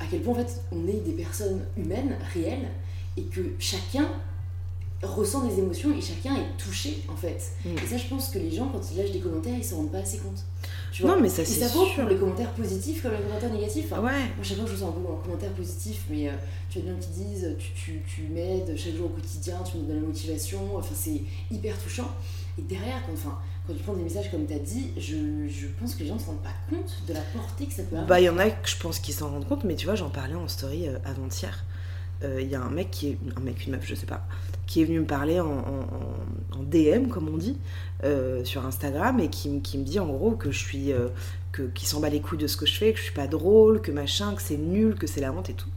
[0.00, 2.68] à quel point en fait on est des personnes humaines, réelles,
[3.16, 4.08] et que chacun
[5.02, 7.52] ressent des émotions et chacun est touché en fait.
[7.64, 7.68] Mm.
[7.82, 9.92] Et ça, je pense que les gens, quand ils lâchent des commentaires, ils s'en rendent
[9.92, 10.44] pas assez compte.
[10.92, 13.22] Tu vois non, mais ça, et c'est ça vaut pour les commentaires positifs comme les
[13.22, 13.86] commentaires négatifs.
[13.90, 14.12] Enfin, Ouais.
[14.36, 16.32] moi, chaque fois je reçois un, un commentaire positif, mais euh,
[16.68, 19.84] tu as bien qui disent tu, tu, tu m'aides chaque jour au quotidien, tu me
[19.84, 22.10] donnes la motivation, enfin c'est hyper touchant.
[22.58, 25.66] Et derrière, quand, enfin, quand tu prends des messages comme tu as dit, je, je
[25.78, 27.96] pense que les gens ne se rendent pas compte de la portée que ça peut
[27.96, 28.06] avoir.
[28.06, 29.94] Bah, il y en a que je pense qui s'en rendent compte, mais tu vois,
[29.94, 31.64] j'en parlais en story euh, avant-hier.
[32.22, 33.18] Euh, Il y a un mec qui est.
[33.36, 34.26] Un mec, une meuf, je sais pas,
[34.66, 35.54] qui est venu me parler en,
[36.62, 37.56] DM, comme on dit,
[38.04, 40.92] euh, sur Instagram, et qui, qui me dit en gros que je suis.
[40.92, 41.08] euh,
[41.52, 43.26] que, qui s'en bat les couilles de ce que je fais, que je suis pas
[43.26, 45.68] drôle, que machin, que c'est nul, que c'est la honte et tout.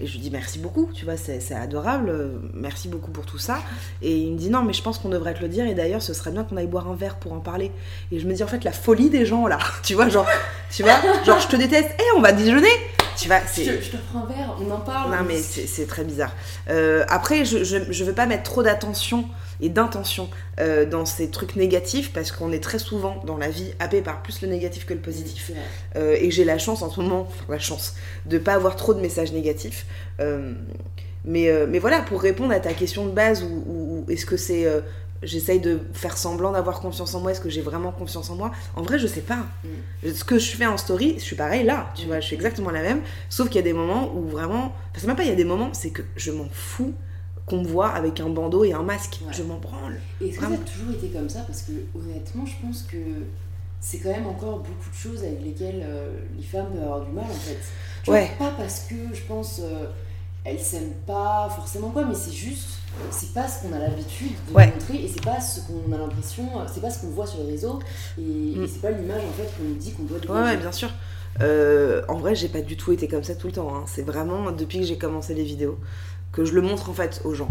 [0.00, 3.38] Et je lui dis merci beaucoup, tu vois, c'est adorable, euh, merci beaucoup pour tout
[3.38, 3.58] ça.
[4.00, 6.02] Et il me dit non, mais je pense qu'on devrait te le dire, et d'ailleurs,
[6.02, 7.70] ce serait bien qu'on aille boire un verre pour en parler.
[8.10, 10.26] Et je me dis en fait, la folie des gens là, tu vois, genre,
[10.70, 12.68] tu vois, genre, je te déteste, et on va déjeuner,
[13.16, 15.10] tu vois, je, je te prends un verre, on en parle.
[15.10, 16.32] Non, on mais c'est très bizarre.
[16.70, 19.26] Euh, après, je, je veux pas mettre trop d'attention
[19.60, 23.72] et d'intention euh, dans ces trucs négatifs parce qu'on est très souvent dans la vie
[23.78, 25.50] happé par plus le négatif que le positif.
[25.96, 27.94] Euh, et j'ai la chance en ce moment, la chance,
[28.26, 29.86] de pas avoir trop de messages négatifs.
[30.20, 30.52] Euh,
[31.24, 34.66] mais, mais voilà, pour répondre à ta question de base, ou, est-ce que c'est.
[35.22, 38.52] J'essaye de faire semblant d'avoir confiance en moi, est-ce que j'ai vraiment confiance en moi?
[38.74, 39.40] En vrai, je sais pas.
[40.02, 42.06] Ce que je fais en story, je suis pareil là, tu Mm.
[42.06, 44.64] vois, je suis exactement la même, sauf qu'il y a des moments où vraiment.
[44.68, 46.94] Enfin, c'est même pas il y a des moments, c'est que je m'en fous
[47.46, 49.20] qu'on me voit avec un bandeau et un masque.
[49.26, 49.32] Ouais.
[49.32, 50.00] Je m'en branle.
[50.20, 52.96] Et est-ce que ça a toujours été comme ça Parce que honnêtement, je pense que
[53.80, 57.12] c'est quand même encore beaucoup de choses avec lesquelles euh, les femmes peuvent avoir du
[57.12, 57.58] mal en fait.
[58.04, 58.30] Tu Ouais.
[58.38, 59.86] vois, pas parce que je pense euh,
[60.44, 62.78] elles s'aiment pas forcément quoi, mais c'est juste,
[63.10, 64.66] c'est pas ce qu'on a l'habitude de Ouais.
[64.72, 67.52] montrer et c'est pas ce qu'on a l'impression, c'est pas ce qu'on voit sur les
[67.52, 67.78] réseaux
[68.18, 68.64] et, Mm.
[68.64, 70.42] et c'est pas l'image en fait qu'on nous dit qu'on doit Ouais, dégager.
[70.42, 70.90] ouais, bien sûr.
[71.40, 73.74] Euh, en vrai, j'ai pas du tout été comme ça tout le temps.
[73.74, 73.84] hein.
[73.86, 75.78] C'est vraiment depuis que j'ai commencé les vidéos
[76.32, 77.50] que je le montre en fait aux gens.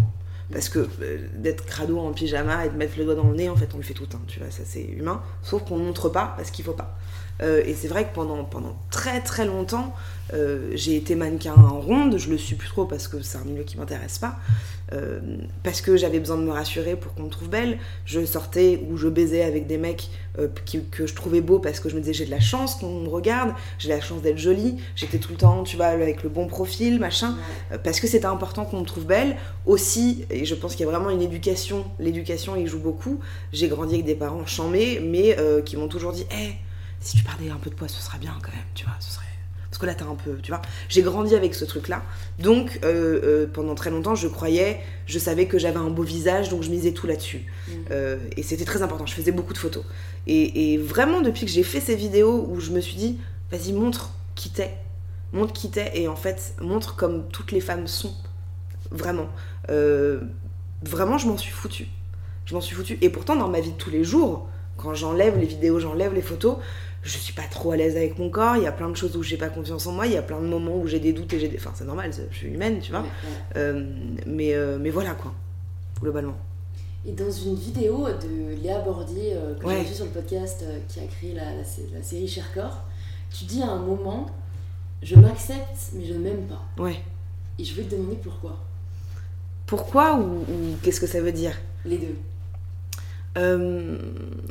[0.52, 3.50] Parce que euh, d'être crado en pyjama et de mettre le doigt dans le nez,
[3.50, 5.22] en fait, on le fait tout tu vois, ça c'est humain.
[5.44, 6.98] Sauf qu'on montre pas parce qu'il faut pas.
[7.42, 9.94] Euh, et c'est vrai que pendant, pendant très très longtemps,
[10.34, 13.44] euh, j'ai été mannequin en ronde, je le suis plus trop parce que c'est un
[13.46, 14.36] milieu qui m'intéresse pas.
[14.92, 15.20] Euh,
[15.64, 17.78] parce que j'avais besoin de me rassurer pour qu'on me trouve belle.
[18.06, 20.10] Je sortais ou je baisais avec des mecs
[20.92, 23.10] que je trouvais beaux parce que je me disais j'ai de la chance qu'on me
[23.10, 26.48] regarde, j'ai la chance d'être jolie, j'étais tout le temps, tu vois, avec le bon
[26.48, 27.36] profil, machin,
[27.84, 29.36] parce que c'était important qu'on me trouve belle.
[29.66, 33.20] Aussi, et je pense qu'il y a vraiment une éducation, l'éducation y joue beaucoup.
[33.52, 36.56] J'ai grandi avec des parents chamés, mais qui m'ont toujours dit, hé,
[37.02, 39.12] si tu perdais un peu de poids, ce serait bien quand même, tu vois, ce
[39.12, 39.26] serait.
[39.70, 40.62] Parce que là, t'as un peu, tu vois.
[40.90, 42.02] J'ai grandi avec ce truc-là.
[42.40, 46.50] Donc, euh, euh, pendant très longtemps, je croyais, je savais que j'avais un beau visage,
[46.50, 47.46] donc je misais tout là-dessus.
[47.68, 47.72] Mm.
[47.92, 49.84] Euh, et c'était très important, je faisais beaucoup de photos.
[50.26, 53.20] Et, et vraiment, depuis que j'ai fait ces vidéos où je me suis dit,
[53.52, 54.76] vas-y, montre qui t'es.
[55.34, 58.16] Montre qui t'es, et en fait, montre comme toutes les femmes sont.
[58.90, 59.30] Vraiment.
[60.82, 61.88] Vraiment, je m'en suis foutue.
[62.46, 62.98] Je m'en suis foutue.
[63.02, 66.22] Et pourtant, dans ma vie de tous les jours, quand j'enlève les vidéos, j'enlève les
[66.22, 66.58] photos,
[67.04, 69.16] je suis pas trop à l'aise avec mon corps, il y a plein de choses
[69.16, 71.14] où j'ai pas confiance en moi, il y a plein de moments où j'ai des
[71.14, 71.58] doutes et j'ai des.
[71.58, 73.06] Enfin, c'est normal, je suis humaine, tu vois.
[73.56, 73.90] Euh,
[74.26, 75.34] mais, euh, mais voilà quoi,
[76.02, 76.38] globalement.
[77.06, 81.00] Et dans une vidéo de Léa Bordier, euh, que j'ai vue sur le podcast, qui
[81.00, 82.84] a créé la, la, série Cher Corps,
[83.32, 84.30] tu dis à un moment
[85.02, 86.84] Je m'accepte, mais je ne m'aime pas.
[86.84, 87.00] Ouais.
[87.58, 88.58] Et je vais te demander pourquoi.
[89.66, 90.44] Pourquoi ou
[90.82, 91.58] qu'est-ce que ça veut dire?
[91.86, 92.18] Les deux.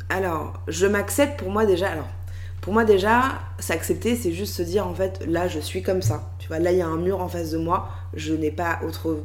[0.08, 1.90] alors, je m'accepte pour moi déjà.
[1.90, 2.08] Alors,
[2.60, 6.30] pour moi déjà, s'accepter, c'est juste se dire en fait, là je suis comme ça.
[6.38, 8.80] Tu vois, là il y a un mur en face de moi, je n'ai pas
[8.86, 9.24] autre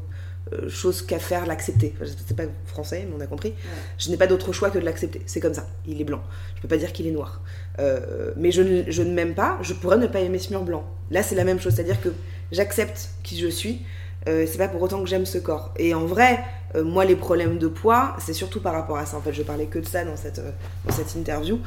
[0.52, 1.94] euh, chose qu'à faire l'accepter.
[1.96, 3.54] Enfin, c'est pas français, mais on a compris.
[3.98, 5.22] Je n'ai pas d'autre choix que de l'accepter.
[5.26, 5.68] C'est comme ça.
[5.88, 6.22] Il est blanc.
[6.56, 7.42] Je peux pas dire qu'il est noir.
[7.80, 9.58] Euh, mais je ne, je ne m'aime pas.
[9.62, 10.86] Je pourrais ne pas aimer ce mur blanc.
[11.12, 11.76] Là, c'est la même chose.
[11.76, 12.10] C'est-à-dire que
[12.52, 13.82] j'accepte qui je suis.
[14.28, 15.74] Euh, c'est pas pour autant que j'aime ce corps.
[15.78, 16.40] Et en vrai,
[16.76, 19.18] euh, moi, les problèmes de poids, c'est surtout par rapport à ça.
[19.18, 20.52] En fait, je parlais que de ça dans cette, euh,
[20.86, 21.60] dans cette interview.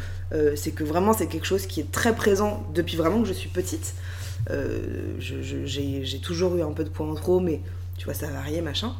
[0.57, 3.49] c'est que vraiment, c'est quelque chose qui est très présent depuis vraiment que je suis
[3.49, 3.95] petite.
[5.19, 7.61] j'ai toujours eu un peu de poids en trop, mais
[7.97, 8.93] tu vois, ça varié, machin.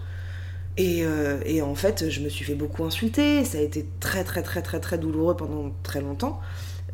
[0.77, 1.05] Et,
[1.47, 3.45] et, en fait, je me suis fait beaucoup insulter.
[3.45, 6.41] Ça a été très, très, très, très, très douloureux pendant très longtemps.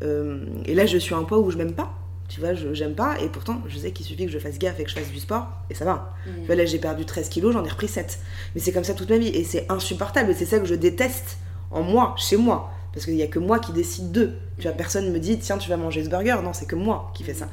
[0.01, 3.19] et là, je suis à un poids où je m'aime pas tu vois, j'aime pas,
[3.19, 5.19] et pourtant, je sais qu'il suffit que je fasse gaffe et que je fasse du
[5.19, 6.13] sport, et ça va.
[6.25, 6.29] Mm.
[6.41, 8.19] Tu vois, là, j'ai perdu 13 kilos, j'en ai repris 7.
[8.55, 10.75] Mais c'est comme ça toute ma vie, et c'est insupportable, et c'est ça que je
[10.75, 11.37] déteste
[11.71, 12.71] en moi, chez moi.
[12.93, 14.33] Parce qu'il n'y a que moi qui décide d'eux.
[14.57, 16.37] Tu vois, personne ne me dit, tiens, tu vas manger ce burger.
[16.43, 17.49] Non, c'est que moi qui fais ça.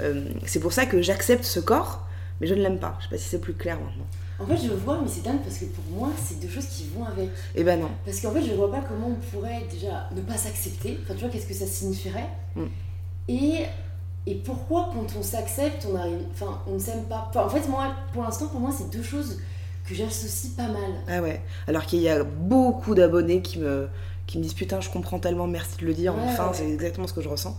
[0.00, 2.06] Euh, c'est pour ça que j'accepte ce corps,
[2.40, 2.96] mais je ne l'aime pas.
[2.98, 4.06] Je sais pas si c'est plus clair maintenant.
[4.40, 6.86] En fait, je vois, mais c'est dingue parce que pour moi, c'est deux choses qui
[6.94, 7.28] vont avec.
[7.54, 7.90] Eh ben non.
[8.04, 10.98] Parce qu'en fait, je vois pas comment on pourrait déjà ne pas s'accepter.
[11.02, 12.28] Enfin, tu vois, qu'est-ce que ça signifierait.
[12.56, 12.64] Mm.
[13.28, 13.66] Et
[14.26, 17.30] et pourquoi quand on s'accepte, on arrive, enfin, on ne s'aime pas?
[17.34, 19.38] en fait, moi, pour l'instant, pour moi, c'est deux choses
[19.88, 20.92] que j'associe pas mal.
[21.08, 21.40] Ah ouais.
[21.66, 23.88] Alors qu'il y a beaucoup d'abonnés qui me
[24.26, 26.14] qui me disent putain, je comprends tellement, merci de le dire.
[26.14, 27.58] enfin, c'est exactement ce que je ressens.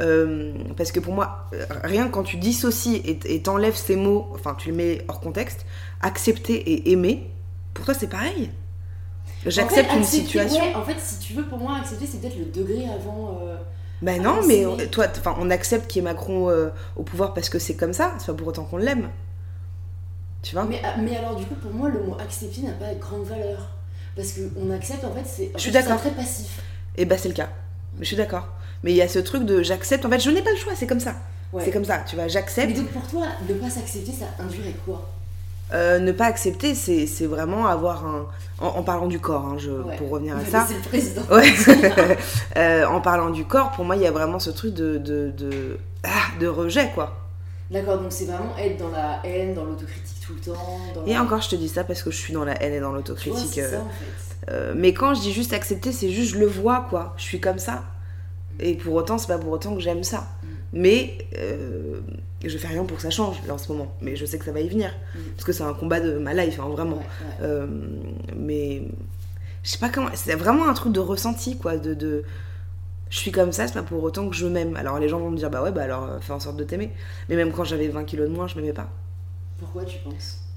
[0.00, 1.48] Euh, parce que pour moi,
[1.84, 5.64] rien que quand tu dissocies et t'enlèves ces mots, enfin, tu les mets hors contexte,
[6.00, 7.30] accepter et aimer,
[7.72, 8.50] pour toi, c'est pareil?
[9.46, 10.64] J'accepte une situation.
[10.74, 13.38] en fait, si tu veux, pour moi, accepter, c'est peut-être le degré avant.
[13.42, 13.56] Euh,
[14.00, 17.48] ben non, mais toi, enfin, on accepte qu'il y ait Macron euh, au pouvoir parce
[17.48, 19.08] que c'est comme ça, c'est pas pour autant qu'on l'aime.
[20.42, 20.64] Tu vois?
[20.64, 23.24] Mais, ah, mais, alors, du coup, pour moi, le mot accepter n'a pas de grande
[23.24, 23.70] valeur.
[24.14, 26.58] Parce qu'on accepte, en fait, c'est très passif.
[26.96, 27.50] Et eh bah, ben, c'est le cas.
[27.98, 28.48] Je suis d'accord.
[28.82, 30.72] Mais il y a ce truc de j'accepte, en fait, je n'ai pas le choix,
[30.76, 31.14] c'est comme ça.
[31.60, 32.68] C'est comme ça, tu vois, j'accepte.
[32.68, 35.08] Mais donc, pour toi, ne pas s'accepter, ça induirait quoi?
[35.72, 38.26] Euh, ne pas accepter, c'est vraiment avoir un.
[38.60, 40.66] En, parlant du corps, hein, je, pour revenir à ça.
[40.66, 41.22] C'est le président.
[42.56, 45.30] Euh, en parlant du corps, pour moi, il y a vraiment ce truc de, de,
[45.30, 47.16] de, ah, de rejet, quoi.
[47.70, 51.04] D'accord, donc c'est vraiment être dans la haine, dans l'autocritique tout le temps.
[51.06, 52.92] et encore, je te dis ça parce que je suis dans la haine et dans
[52.92, 53.60] l'autocritique.
[54.50, 57.14] Euh, mais quand je dis juste accepter, c'est juste je le vois, quoi.
[57.16, 57.84] Je suis comme ça.
[58.58, 60.26] Et pour autant, c'est pas pour autant que j'aime ça.
[60.78, 61.98] Mais euh,
[62.44, 63.92] je fais rien pour que ça change là en ce moment.
[64.00, 64.94] Mais je sais que ça va y venir.
[65.12, 65.18] Mm.
[65.34, 67.02] Parce que c'est un combat de ma life, hein, vraiment.
[67.42, 67.66] Euh,
[68.36, 68.84] mais
[69.64, 70.10] je sais pas comment.
[70.14, 71.78] C'est vraiment un truc de ressenti, quoi.
[71.78, 72.22] De, de...
[73.10, 74.76] Je suis comme ça, c'est pas pour autant que je m'aime.
[74.76, 76.62] Alors les gens vont me dire, bah ouais, bah alors euh, fais en sorte de
[76.62, 76.92] t'aimer.
[77.28, 78.88] Mais même quand j'avais 20 kilos de moins, je m'aimais pas.
[79.58, 80.47] Pourquoi tu penses?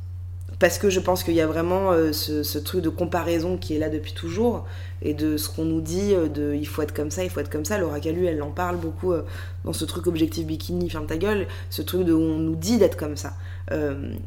[0.62, 3.80] Parce que je pense qu'il y a vraiment euh, ce, truc de comparaison qui est
[3.80, 4.68] là depuis toujours
[5.02, 7.40] et de ce qu'on nous dit euh, de il faut être comme ça, il faut
[7.40, 7.80] être comme ça.
[7.80, 9.24] Laura Calu, elle en parle beaucoup euh,
[9.66, 12.78] dans ce truc objectif bikini, ferme ta gueule, ce truc de où on nous dit
[12.78, 13.34] d'être comme ça.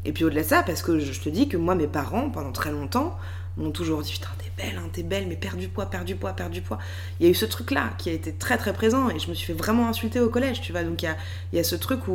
[0.03, 2.51] et puis au-delà de ça, parce que je te dis que moi, mes parents, pendant
[2.51, 3.15] très longtemps,
[3.57, 6.15] m'ont toujours dit putain t'es belle hein, t'es belle mais perds du poids perds du
[6.15, 6.77] poids perds du poids
[7.19, 9.29] il y a eu ce truc là qui a été très très présent et je
[9.29, 11.17] me suis fait vraiment insulter au collège tu vois donc il y a,
[11.53, 12.13] y a, ce truc où,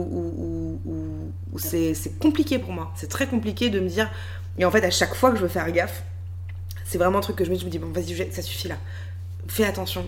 [0.86, 4.10] où, c'est compliqué pour moi c'est très compliqué de me dire
[4.58, 6.02] et en fait à chaque fois que je veux faire gaffe
[6.84, 8.68] c'est vraiment un truc que je me dis, je me dis bon vas-y ça suffit
[8.68, 8.76] là
[9.50, 10.04] fais attention,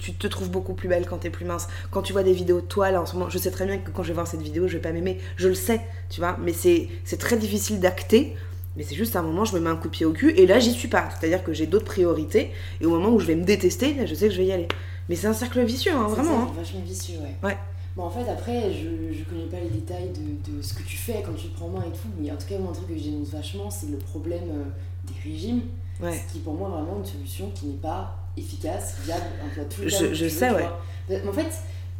[0.00, 1.66] tu te trouves beaucoup plus belle quand t'es plus mince.
[1.90, 3.78] Quand tu vois des vidéos de toi, là, en ce moment, je sais très bien
[3.78, 5.18] que quand je vais voir cette vidéo, je vais pas m'aimer.
[5.36, 8.36] Je le sais, tu vois, mais c'est très difficile d'acter
[8.76, 10.32] mais c'est juste à un moment, je me mets un coup de pied au cul
[10.36, 11.08] et là, j'y suis pas.
[11.10, 14.28] C'est-à-dire que j'ai d'autres priorités et au moment où je vais me détester, je sais
[14.28, 14.68] que je vais y aller.
[15.08, 16.46] Mais c'est un cercle vicieux, hein, vraiment.
[16.46, 16.52] C'est hein.
[16.56, 17.48] vachement vicieux, ouais.
[17.48, 17.56] ouais.
[17.96, 20.96] Bon, en fait, après, je, je connais pas les détails de, de, ce que tu
[20.96, 22.88] fais quand tu te prends main et tout, mais en tout cas, moi, un truc
[22.88, 24.64] que je dénonce vachement, c'est le problème euh,
[25.04, 25.62] des régimes.
[26.00, 26.16] Ouais.
[26.16, 29.68] Ce qui est pour moi vraiment une solution qui n'est pas efficace, viable, un peu
[29.68, 30.68] tout Je, je sais, ouais.
[31.10, 31.50] Mais en fait,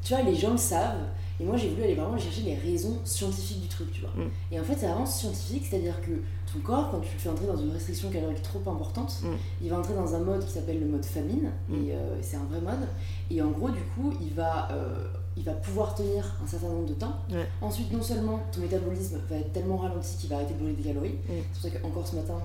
[0.02, 1.04] tu vois, les gens le savent,
[1.38, 4.10] et moi, j'ai voulu aller vraiment chercher les raisons scientifiques du truc, tu vois.
[4.16, 4.30] Mm.
[4.52, 6.12] Et en fait, c'est vraiment scientifique, c'est-à-dire que
[6.52, 9.26] ton corps, quand tu le fais entrer dans une restriction calorique trop importante, mm.
[9.62, 11.74] il va entrer dans un mode qui s'appelle le mode famine, mm.
[11.74, 12.86] et euh, c'est un vrai mode.
[13.30, 16.88] Et en gros, du coup, il va, euh, il va pouvoir tenir un certain nombre
[16.88, 17.16] de temps.
[17.60, 20.82] Ensuite, non seulement ton métabolisme va être tellement ralenti qu'il va arrêter de brûler des
[20.82, 21.16] calories.
[21.26, 22.38] C'est pour ça qu'encore ce matin,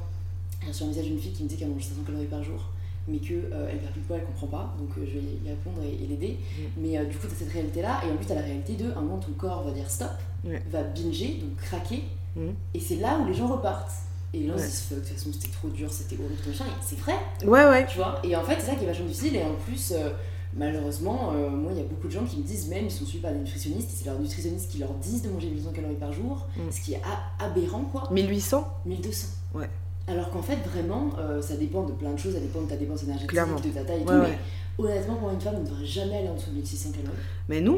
[0.62, 2.60] j'ai reçu un message d'une fille qui me disait qu'elle mange 500 calories par jour.
[3.08, 5.26] mais qu'elle euh, elle perd plus de poids, elle comprend pas, donc euh, je vais
[5.46, 6.38] y répondre et, l'aider.
[6.38, 6.62] Mm.
[6.78, 8.74] Mais euh, du coup, tu as cette réalité-là, et en plus, tu as la réalité
[8.74, 10.12] de, un moment, ton corps va dire stop,
[10.43, 12.04] va binger, donc craquer,
[12.38, 12.50] mm.
[12.73, 13.91] et c'est là où les gens repartent.
[14.34, 16.65] Et là, on se dit, de toute façon, c'était trop dur, c'était horrible, ton chien,
[16.82, 17.15] c'est vrai.
[17.45, 17.88] Ouais, ouais.
[17.88, 19.93] Tu vois, et en fait, c'est ça qui est vachement difficile, et en plus,
[20.54, 23.23] malheureusement, moi, il y a beaucoup de gens qui me disent, même, ils sont suivis
[23.23, 26.12] par des nutritionnistes, et c'est leurs nutritionnistes qui leur disent de manger 1800 calories par
[26.12, 26.71] jour, mm.
[26.71, 27.02] ce qui est
[27.39, 28.10] aberrant, quoi.
[28.12, 29.28] 1800 1200.
[29.56, 29.69] Ouais.
[30.10, 32.78] Alors qu'en fait, vraiment, euh, ça dépend de plein de choses, ça dépend de ta
[32.78, 34.13] dépense énergétique, de ta taille et tout.
[34.13, 34.38] Mais
[34.78, 37.17] honnêtement, pour une femme, on ne devrait jamais aller en dessous de 1600 calories.
[37.50, 37.78] Mais nous,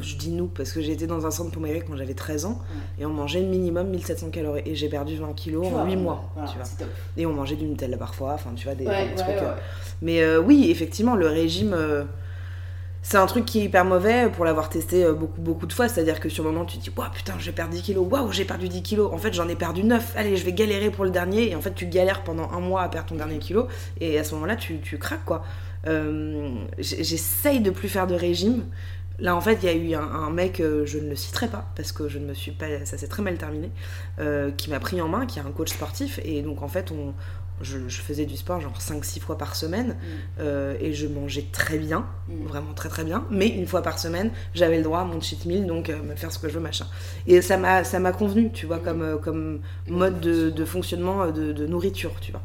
[0.00, 2.46] je dis nous, parce que j'ai été dans un centre pour maigrir quand j'avais 13
[2.46, 2.58] ans,
[2.98, 4.62] et on mangeait minimum 1700 calories.
[4.66, 6.32] Et j'ai perdu 20 kilos en 8 mois.
[6.50, 6.66] tu vois.
[6.78, 6.88] Top.
[7.16, 9.28] Et on mangeait du Nutella parfois, enfin, tu vois, des, trucs.
[9.28, 9.54] Euh.
[10.02, 11.76] Mais euh, oui, effectivement, le régime
[13.02, 15.88] c'est un truc qui est hyper mauvais pour l'avoir testé euh, beaucoup beaucoup de fois.
[15.88, 18.06] C'est-à-dire que sur le moment, tu te dis, waouh, putain, je vais perdre 10 kilos.
[18.10, 19.10] Waouh, j'ai perdu 10 kilos.
[19.12, 20.14] En fait, j'en ai perdu 9.
[20.16, 21.50] Allez, je vais galérer pour le dernier.
[21.50, 23.68] Et en fait, tu galères pendant un mois à perdre ton dernier kilo.
[24.00, 25.42] Et à ce moment-là, tu, tu craques, quoi.
[25.86, 28.66] Euh, j'essaye de plus faire de régime.
[29.18, 31.70] Là, en fait, il y a eu un, mec, euh, je ne le citerai pas,
[31.76, 32.84] parce que je ne me suis pas.
[32.84, 33.70] Ça s'est très mal terminé,
[34.58, 36.20] qui m'a pris en main, qui est un coach sportif.
[36.24, 37.14] Et donc, en fait, on,
[37.60, 39.94] je, faisais du sport genre 5-6 fois par semaine mm.
[40.40, 42.46] euh, et je mangeais très bien, mm.
[42.46, 45.44] vraiment très très bien, mais une fois par semaine j'avais le droit à mon cheat
[45.46, 46.86] meal donc euh, me faire ce que je veux machin.
[47.26, 48.82] Et ça m'a, ça m'a convenu, tu vois, mm.
[48.82, 52.42] comme, euh, comme mode de, fonctionnement de, nourriture, tu vois.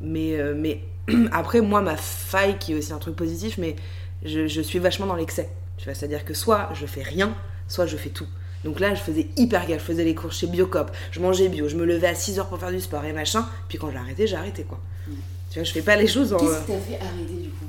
[0.00, 0.84] mais, mais
[1.32, 3.76] après, moi, ma faille qui est aussi un truc positif, mais
[4.24, 5.50] je, je suis vachement dans l'excès.
[5.76, 7.34] Tu vois, c'est-à-dire que soit je fais rien,
[7.66, 8.26] soit je fais tout.
[8.64, 11.68] Donc là, je faisais hyper gaffe, je faisais les cours chez Biocop, je mangeais bio,
[11.68, 13.46] je me levais à 6 heures pour faire du sport et machin.
[13.68, 14.78] Puis quand j'ai arrêté, j'ai arrêté quoi.
[15.50, 16.38] Tu vois, je fais pas les choses en.
[16.38, 17.66] Qu'est-ce qui t'a fait arrêter du coup?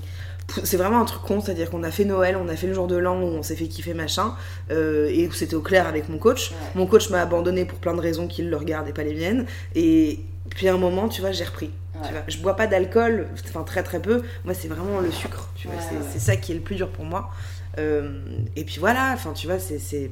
[0.64, 2.88] C'est vraiment un truc con, c'est-à-dire qu'on a fait Noël, on a fait le jour
[2.88, 4.36] de l'an où on s'est fait kiffer machin,
[4.72, 6.52] euh, et où c'était au clair avec mon coach.
[6.76, 9.46] Mon coach m'a abandonné pour plein de raisons qu'il le regarde et pas les miennes.
[9.76, 11.72] Et puis à un moment, tu vois, j'ai repris.
[12.06, 14.24] Tu vois, je bois pas d'alcool, enfin très très peu.
[14.46, 15.50] Moi, c'est vraiment le sucre.
[15.56, 15.78] Tu vois,
[16.12, 17.32] c'est ça qui est le plus dur pour moi.
[17.80, 18.22] Euh,
[18.56, 20.12] et puis voilà, enfin tu vois, c'est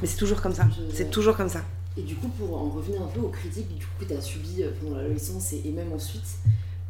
[0.00, 0.66] mais c'est toujours comme ça.
[0.92, 1.62] C'est toujours comme ça.
[1.96, 4.20] Et du coup, pour en revenir un peu aux critiques du coup, que tu as
[4.20, 6.24] subies euh, pendant l'adolescence et, et même ensuite,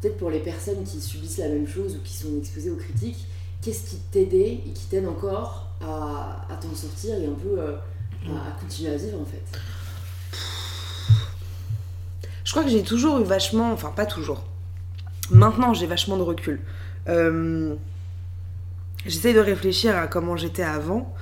[0.01, 3.27] peut-être pour les personnes qui subissent la même chose ou qui sont exposées aux critiques,
[3.61, 7.75] qu'est-ce qui t'aidait et qui t'aide encore à, à t'en sortir et un peu euh,
[8.27, 9.43] à, continuer à vivre en fait?
[12.45, 14.43] Je crois que j'ai toujours eu vachement, enfin pas toujours.
[15.31, 16.61] Maintenant, j'ai vachement de recul.
[17.09, 17.75] Euh,
[19.05, 21.13] J'essaie de réfléchir à comment j'étais avant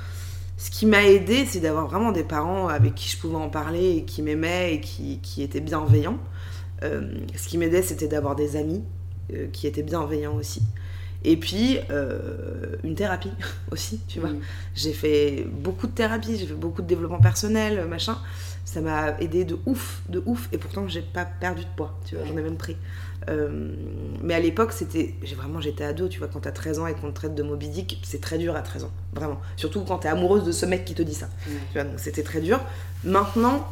[0.61, 3.97] ce qui m'a aidé, c'est d'avoir vraiment des parents avec qui je pouvais en parler
[3.97, 6.19] et qui m'aimaient et qui, qui, étaient bienveillants.
[6.83, 8.83] Euh, ce qui m'aidait, c'était d'avoir des amis
[9.33, 10.61] euh, qui étaient bienveillants aussi.
[11.23, 13.31] Et puis, euh, une thérapie
[13.71, 14.29] aussi, tu vois.
[14.75, 18.19] J'ai fait beaucoup de thérapie, j'ai fait beaucoup de développement personnel, machin.
[18.63, 20.47] Ça m'a aidé de ouf, de ouf.
[20.51, 22.77] Et pourtant, j'ai pas perdu de poids, tu vois, j'en ai même pris.
[23.29, 23.73] Euh,
[24.21, 25.13] mais à l'époque, c'était.
[25.35, 27.69] Vraiment, j'étais ado, tu vois, quand t'as 13 ans et qu'on te traite de Moby
[27.69, 29.39] Dick, c'est très dur à 13 ans, vraiment.
[29.57, 31.29] Surtout quand t'es amoureuse de ce mec qui te dit ça.
[31.45, 32.59] Tu vois, donc c'était très dur.
[33.03, 33.67] Maintenant,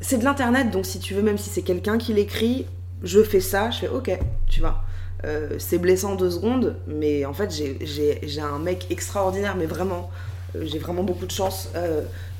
[0.00, 2.66] c'est de l'internet, donc si tu veux, même si c'est quelqu'un qui l'écrit,
[3.02, 4.84] je fais ça, je fais ok, tu vois.
[5.24, 7.50] Euh, c'est blessant deux secondes, mais en fait,
[7.80, 10.10] j'ai un mec extraordinaire, mais vraiment,
[10.54, 11.70] euh, j'ai vraiment beaucoup de chance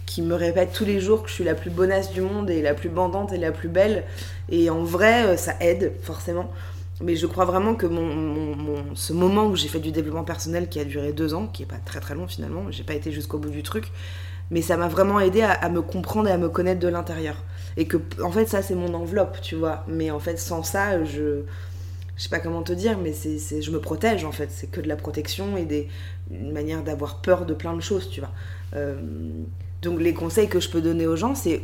[0.07, 2.62] qui me répète tous les jours que je suis la plus bonasse du monde et
[2.62, 4.05] la plus bandante et la plus belle.
[4.49, 6.51] Et en vrai, euh, ça aide forcément.
[7.01, 10.79] Mais je crois vraiment que mon, ce moment où j'ai fait du développement personnel qui
[10.79, 13.38] a duré deux ans, qui est pas très très long finalement, j'ai pas été jusqu'au
[13.38, 13.90] bout du truc,
[14.51, 17.43] mais ça m'a vraiment aidé à, me comprendre et à me connaître de l'intérieur.
[17.77, 19.85] Et que en fait ça c'est mon enveloppe, tu vois.
[19.88, 21.43] Mais en fait sans ça, je
[22.17, 24.51] je sais pas comment te dire, mais c'est je me protège en fait.
[24.53, 25.88] C'est que de la protection et des,
[26.31, 28.31] une manière d'avoir peur de plein de choses, tu vois.
[28.77, 28.95] Euh,
[29.85, 31.62] donc les conseils que je peux donner aux gens, c'est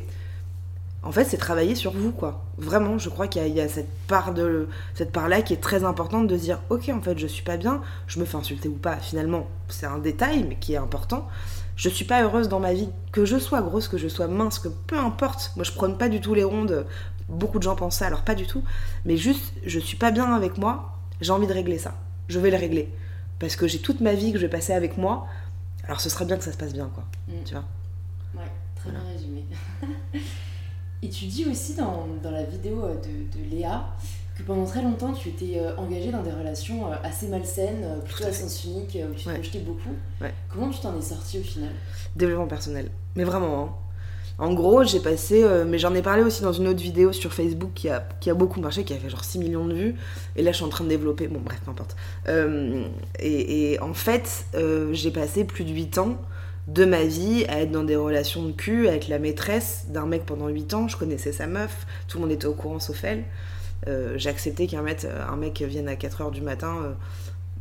[1.02, 2.44] en fait, c'est travailler sur vous, quoi.
[2.58, 6.26] Vraiment, je crois qu'il y, a cette part de cette part-là qui est très importante
[6.26, 8.96] de dire, ok, en fait, je suis pas bien, je me fais insulter ou pas.
[8.96, 11.26] Finalement, c'est un détail, mais qui est important.
[11.76, 14.58] Je suis pas heureuse dans ma vie, que je sois grosse, que je sois mince,
[14.58, 15.52] que peu importe.
[15.56, 16.84] Moi, je prône pas du tout les rondes.
[17.30, 18.62] Beaucoup de gens pensent ça, alors pas du tout.
[19.06, 20.98] Mais juste, je suis pas bien avec moi.
[21.22, 21.94] J'ai envie de régler ça.
[22.28, 22.92] Je vais le régler
[23.38, 25.26] parce que j'ai toute ma vie que je vais passer avec moi.
[25.84, 27.04] Alors, ce serait bien que ça se passe bien, quoi.
[27.28, 27.44] Mm.
[27.46, 27.64] Tu vois?
[28.80, 29.44] Très bien résumé.
[31.02, 33.86] Et tu dis aussi dans, dans la vidéo euh, de, de, Léa
[34.36, 38.24] que pendant très longtemps tu étais euh, engagée dans des relations euh, assez malsaines, plutôt
[38.24, 39.94] à sens unique, où tu te projetais beaucoup.
[40.52, 41.70] Comment tu t'en es sortie au final?
[42.16, 42.90] Développement personnel.
[43.16, 43.74] Mais vraiment, hein.
[44.38, 47.72] En gros, j'ai passé, mais j'en ai parlé aussi dans une autre vidéo sur Facebook
[47.74, 49.94] qui a, qui a beaucoup marché, qui a fait genre 6 millions de vues.
[50.34, 51.28] Et là, je suis en train de développer.
[51.28, 51.94] Bon, bref, peu importe.
[53.18, 54.46] et, et, en fait,
[54.92, 56.16] j'ai passé plus de 8 ans
[56.70, 60.24] de ma vie à être dans des relations de cul, être la maîtresse d'un mec
[60.24, 60.88] pendant 8 ans.
[60.88, 63.24] Je connaissais sa meuf, tout le monde était au courant sauf elle.
[64.16, 66.94] j'ai accepté qu'un mec, un mec vienne à 4h du matin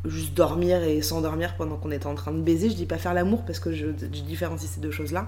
[0.05, 2.69] juste dormir et s'endormir pendant qu'on était en train de baiser.
[2.69, 5.27] Je dis pas faire l'amour parce que je, différencie ces deux choses-là.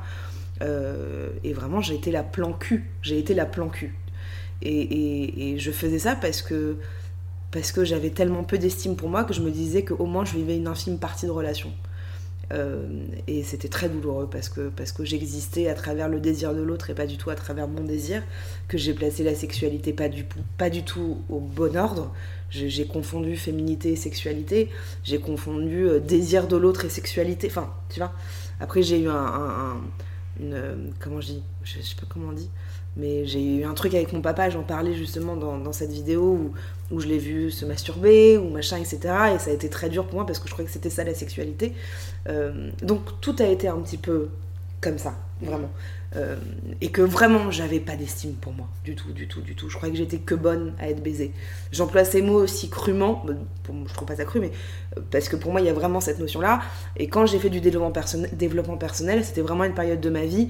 [0.62, 2.90] et vraiment, j'ai été la plan cul.
[3.02, 3.96] J'ai été la plan cul.
[4.62, 6.76] Et, et, je faisais ça parce que,
[7.52, 10.36] parce que j'avais tellement peu d'estime pour moi que je me disais qu'au moins je
[10.36, 11.72] vivais une infime partie de relation.
[12.52, 16.62] Euh, et c'était très douloureux parce que, parce que j'existais à travers le désir de
[16.62, 18.24] l'autre et pas du tout à travers mon désir,
[18.68, 20.10] que j'ai placé la sexualité pas
[20.70, 22.14] du, tout au bon ordre.
[22.49, 24.70] J'ai confondu féminité et sexualité,
[25.04, 27.47] j'ai confondu euh, désir de l'autre et sexualité.
[27.47, 28.14] Enfin, tu vois.
[28.60, 29.82] Après, j'ai eu un.
[30.41, 31.43] Euh, comment je dis?
[31.64, 32.49] Je, je sais pas comment on dit
[32.98, 36.54] mais j'ai eu un truc avec mon papa, j'en parlais justement dans, cette vidéo
[36.92, 39.00] où, je l'ai vu se masturber ou machin, etc.
[39.36, 41.04] Et ça a été très dur pour moi parce que je croyais que c'était ça
[41.04, 41.74] la sexualité.
[42.28, 44.30] Euh, donc tout a été un petit peu
[44.82, 45.70] comme ça, vraiment.
[46.18, 46.36] Euh,
[46.82, 49.70] et que vraiment j'avais pas d'estime pour moi, du tout, du tout, du tout.
[49.70, 51.32] Je croyais que j'étais que bonne à être baisée.
[51.72, 53.26] J'emploie ces mots aussi crûment,
[53.88, 54.52] je trouve pas ça cru, mais
[54.98, 56.62] euh, parce que pour moi il y a vraiment cette notion-là.
[56.98, 57.94] Et quand j'ai fait du développement,
[58.34, 60.50] développement personnel, c'était vraiment une période de ma vie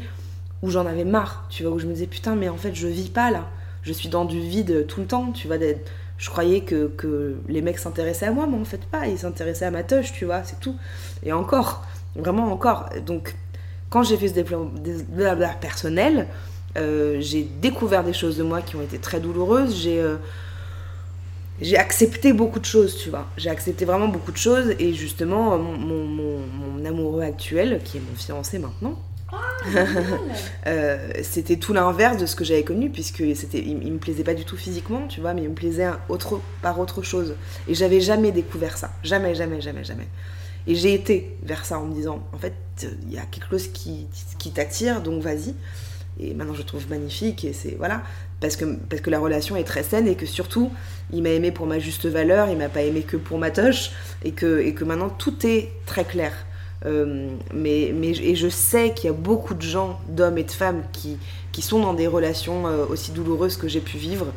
[0.63, 2.87] où j'en avais marre, tu vois, où je me disais putain, mais en fait, je
[2.87, 3.47] vis pas là.
[3.83, 5.57] Je suis dans du vide tout le temps, tu vois.
[6.17, 9.07] Je croyais que, que les mecs s'intéressaient à moi, mais en fait pas.
[9.07, 10.75] Ils s'intéressaient à ma touche, tu vois, c'est tout.
[11.23, 11.83] Et encore,
[12.15, 12.89] vraiment encore.
[13.05, 13.35] Donc,
[13.89, 16.27] quand j'ai fait ce développement personnel,
[16.77, 19.75] euh, j'ai découvert des choses de moi qui ont été très douloureuses.
[19.75, 20.17] J'ai euh,
[21.59, 23.27] j'ai accepté beaucoup de choses, tu vois.
[23.37, 24.73] J'ai accepté vraiment beaucoup de choses.
[24.79, 28.97] Et justement, mon, mon amoureux actuel, qui est mon fiancé maintenant,
[30.67, 34.33] euh, c'était tout l'inverse de ce que j'avais connu, puisque c'était, il, me plaisait pas
[34.33, 37.35] du tout physiquement, tu vois, mais il me plaisait autre, par autre chose.
[37.67, 38.91] Et j'avais jamais découvert ça.
[39.03, 40.07] Jamais, jamais, jamais, jamais.
[40.67, 42.53] Et j'ai été vers ça en me disant, en fait,
[43.03, 44.07] il y a quelque chose qui,
[44.37, 45.55] qui t'attire, donc vas-y.
[46.19, 47.75] Et maintenant, je trouve magnifique, et c'est.
[47.77, 48.03] Voilà.
[48.39, 50.71] Parce que, parce que la relation est très saine, et que surtout,
[51.13, 53.91] il m'a aimé pour ma juste valeur, il m'a pas aimé que pour ma toche,
[54.23, 56.33] et que, et que maintenant, tout est très clair.
[56.85, 60.51] Euh, mais, mais, et je sais qu'il y a beaucoup de gens, d'hommes et de
[60.51, 61.17] femmes, qui,
[61.51, 64.27] qui sont dans des relations euh, aussi douloureuses que j'ai pu vivre,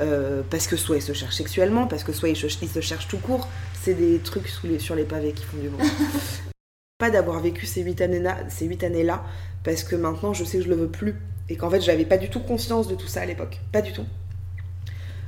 [0.00, 3.18] euh, parce que soit ils se cherchent sexuellement, parce que soit ils, se cherchent tout
[3.18, 3.48] court.
[3.80, 5.88] C'est des trucs sous les, sur les pavés qui font du bruit.
[6.98, 9.24] Pas d'avoir vécu ces huit années-là, ces huit années-là,
[9.64, 11.16] parce que maintenant je sais que je le veux plus,
[11.48, 13.92] et qu'en fait j'avais pas du tout conscience de tout ça à l'époque, pas du
[13.92, 14.04] tout.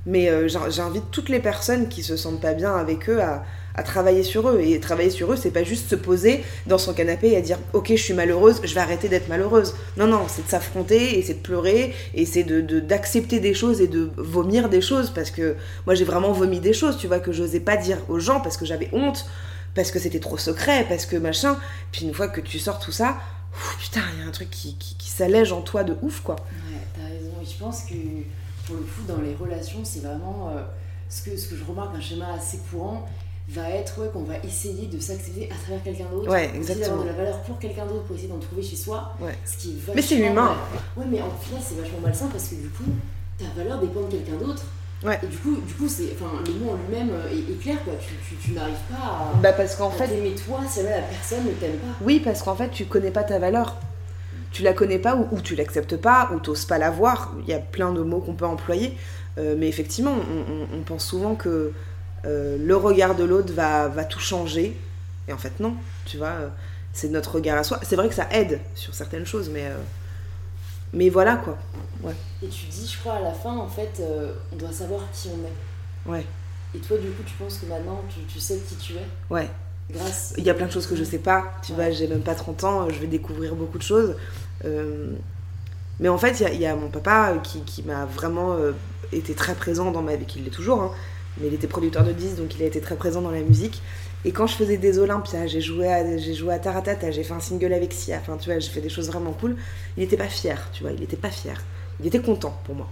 [0.07, 3.45] Mais j'invite toutes les personnes qui se sentent pas bien avec eux à,
[3.75, 4.61] à travailler sur eux.
[4.61, 7.59] Et travailler sur eux, c'est pas juste se poser dans son canapé et à dire
[7.73, 9.75] Ok, je suis malheureuse, je vais arrêter d'être malheureuse.
[9.97, 13.81] Non, non, c'est de s'affronter et c'est de pleurer et c'est de, d'accepter des choses
[13.81, 15.57] et de vomir des choses parce que
[15.87, 18.57] moi j'ai vraiment vomi des choses, tu vois, que j'osais pas dire aux gens parce
[18.57, 19.27] que j'avais honte,
[19.75, 21.57] parce que c'était trop secret, parce que machin.
[21.91, 23.17] Puis une fois que tu sors tout ça,
[23.81, 26.37] putain, il y a un truc qui, qui, s'allège en toi de ouf, quoi.
[26.37, 27.31] Ouais, t'as raison.
[27.41, 27.95] Et je pense que
[28.67, 30.51] pour le coup, dans les relations, c'est vraiment.
[30.57, 30.63] Euh,
[31.09, 33.07] ce, que, ce que je remarque un schéma assez courant,
[33.49, 36.31] va être ouais, qu'on va essayer de s'accepter à travers quelqu'un d'autre.
[36.31, 36.97] Ouais, exactement.
[36.97, 39.15] d'avoir de la valeur pour quelqu'un d'autre pour essayer d'en trouver chez soi.
[39.21, 39.37] Ouais.
[39.45, 40.57] Ce qui est mais c'est humain.
[40.97, 42.85] Ouais, mais en final, c'est vachement malsain parce que du coup,
[43.39, 44.65] ta valeur dépend de quelqu'un d'autre.
[45.05, 45.19] Ouais.
[45.23, 47.93] Et du coup, du coup c'est, enfin, le mot en lui-même est, clair, quoi.
[48.01, 51.45] Tu, tu, tu n'arrives pas à, bah parce qu'en fait, t'aimer toi si la personne
[51.45, 51.99] ne t'aime pas.
[52.01, 53.77] Oui, parce qu'en fait, tu connais pas ta valeur.
[54.53, 57.35] Tu la connais pas ou, ou tu l'acceptes pas ou t'oses pas la voir.
[57.43, 58.97] Il y a plein de mots qu'on peut employer.
[59.37, 61.73] Euh, mais effectivement, on, on, on pense souvent que
[62.27, 64.77] euh, le regard de l'autre va, va tout changer.
[65.29, 66.49] Et en fait, non, tu vois, euh,
[66.93, 67.81] c'est notre regard à soi.
[67.83, 69.77] C'est vrai que ça aide sur certaines choses, mais, euh,
[70.93, 71.57] mais voilà quoi.
[72.03, 72.15] Ouais.
[72.43, 74.03] Et tu dis, je crois, à la fin, en fait,
[74.53, 76.15] on doit savoir qui on est.
[76.15, 76.27] Ouais.
[76.75, 79.49] Et toi, du coup, tu penses que maintenant, tu, tu sais qui tu es Ouais.
[79.91, 80.35] Grâce.
[80.39, 81.53] Il y a plein de choses que je sais pas.
[81.63, 84.17] Tu vois, j'ai même pas 30 ans, je vais découvrir beaucoup de choses.
[86.01, 88.57] mais en fait, il y, a mon papa qui, qui m'a vraiment
[89.13, 90.83] été très présent dans ma vie, qui l'est toujours.
[90.83, 90.91] Hein
[91.39, 93.83] mais il était producteur de disques, donc il a été très présent dans la musique.
[94.25, 97.35] Et quand je faisais des Olympias, j'ai joué à, j'ai joué à Taratata, j'ai fait
[97.35, 99.57] un single avec Sia, enfin tu vois, j'ai fait des choses vraiment cool.
[99.97, 101.63] Il n'était pas fier, tu vois, il n'était pas fier.
[102.01, 102.89] Il était content pour moi.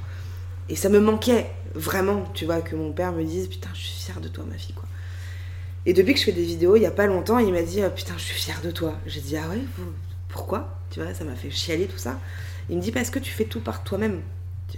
[0.69, 4.05] Et ça me manquait vraiment, tu vois, que mon père me dise Putain, je suis
[4.05, 4.85] fière de toi, ma fille, quoi.
[5.85, 7.81] Et depuis que je fais des vidéos, il n'y a pas longtemps, il m'a dit
[7.85, 8.95] oh, Putain, je suis fière de toi.
[9.07, 9.59] J'ai dit Ah ouais,
[10.29, 10.79] pourquoi?
[10.91, 12.21] Tu vois, ça m'a fait chialer tout ça.
[12.71, 14.21] Il me dit Parce que tu fais tout par toi-même.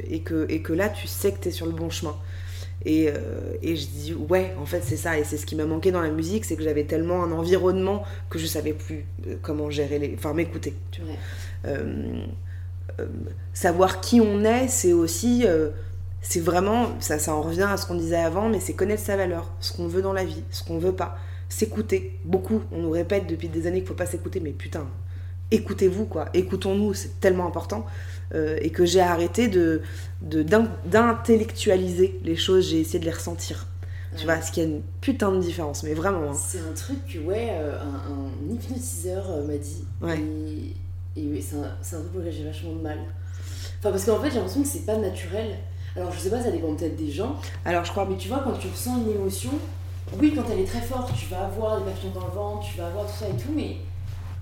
[0.09, 2.17] Et que, et que là, tu sais que tu es sur le bon chemin.
[2.85, 5.65] Et, euh, et, je dis ouais, en fait c'est ça, et c'est ce qui m'a
[5.65, 9.37] manqué dans la musique, c'est que j'avais tellement un environnement que je savais plus euh,
[9.41, 10.75] comment gérer les, enfin m'écouter.
[11.67, 12.27] Euh,
[13.55, 15.47] savoir qui on est, c'est aussi,
[16.21, 19.17] c'est vraiment, ça, ça en revient à ce qu'on disait avant, mais c'est connaître sa
[19.17, 21.19] valeur, ce qu'on veut dans la vie, ce qu'on veut pas,
[21.49, 22.17] s'écouter.
[22.25, 24.87] Beaucoup, on nous répète depuis des années qu'il faut pas s'écouter, mais putain,
[25.55, 26.27] écoutez-vous, quoi.
[26.35, 27.87] Écoutons-nous, c'est tellement important.
[28.35, 29.83] Euh, et que j'ai arrêté de,
[30.23, 33.67] d'intellectualiser les choses, j'ai essayé de les ressentir.
[34.17, 36.31] Tu vois, ce qui a une putain de différence, mais vraiment.
[36.31, 36.35] Hein.
[36.35, 39.85] C'est un truc que, ouais, euh, un, hypnotiseur euh, m'a dit.
[40.01, 40.21] Ouais.
[41.17, 42.99] Et, et c'est un, un, truc pour lequel j'ai vachement de mal.
[43.81, 45.59] Enfin, parce qu'en fait, j'ai l'impression que c'est pas naturel.
[45.97, 47.37] Alors, je sais pas, ça dépend peut-être des gens.
[47.65, 48.07] Alors, je crois.
[48.09, 49.51] Mais tu vois, quand tu ressens une émotion,
[50.21, 52.79] oui, quand elle est très forte, tu vas avoir des papillons dans le ventre, tu
[52.79, 53.79] vas avoir tout ça et tout, mais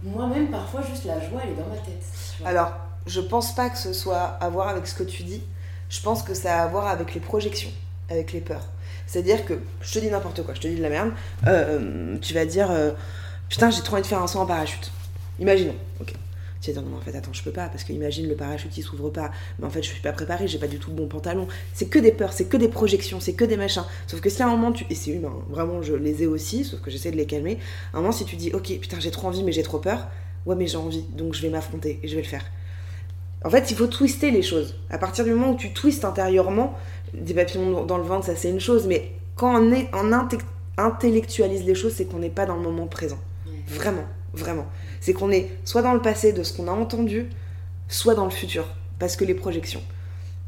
[0.03, 2.05] moi-même, parfois, juste la joie, elle est dans ma tête.
[2.45, 2.73] Alors,
[3.07, 5.43] je pense pas que ce soit à voir avec ce que tu dis.
[5.89, 7.71] Je pense que ça a à voir avec les projections,
[8.09, 8.67] avec les peurs.
[9.07, 11.13] C'est-à-dire que, je te dis n'importe quoi, je te dis de la merde,
[11.47, 12.93] euh, tu vas dire euh,
[13.49, 14.91] Putain, j'ai trop envie de faire un saut en parachute.
[15.39, 16.15] Imaginons, ok.
[16.63, 18.77] Tu vas dire non, en fait, attends, je peux pas, parce que imagine le parachute
[18.79, 20.97] il s'ouvre pas, mais en fait, je suis pas préparée, j'ai pas du tout le
[20.97, 21.49] bon pantalon.
[21.75, 23.85] C'est que des peurs, c'est que des projections, c'est que des machins.
[24.07, 24.87] Sauf que si à un moment, tu.
[24.89, 27.59] Et c'est humain, hein, vraiment, je les ai aussi, sauf que j'essaie de les calmer.
[27.93, 30.07] À un moment, si tu dis Ok, putain, j'ai trop envie, mais j'ai trop peur,
[30.47, 32.45] ouais, mais j'ai envie, donc je vais m'affronter et je vais le faire.
[33.45, 34.77] En fait, il faut twister les choses.
[34.89, 36.79] À partir du moment où tu twistes intérieurement,
[37.13, 40.13] des papillons dans le ventre, ça c'est une chose, mais quand on, est, on
[40.79, 43.19] intellectualise les choses, c'est qu'on n'est pas dans le moment présent.
[43.67, 44.67] Vraiment, vraiment.
[45.03, 47.29] C'est qu'on est soit dans le passé de ce qu'on a entendu,
[47.89, 48.69] soit dans le futur,
[49.01, 49.83] parce que les projections.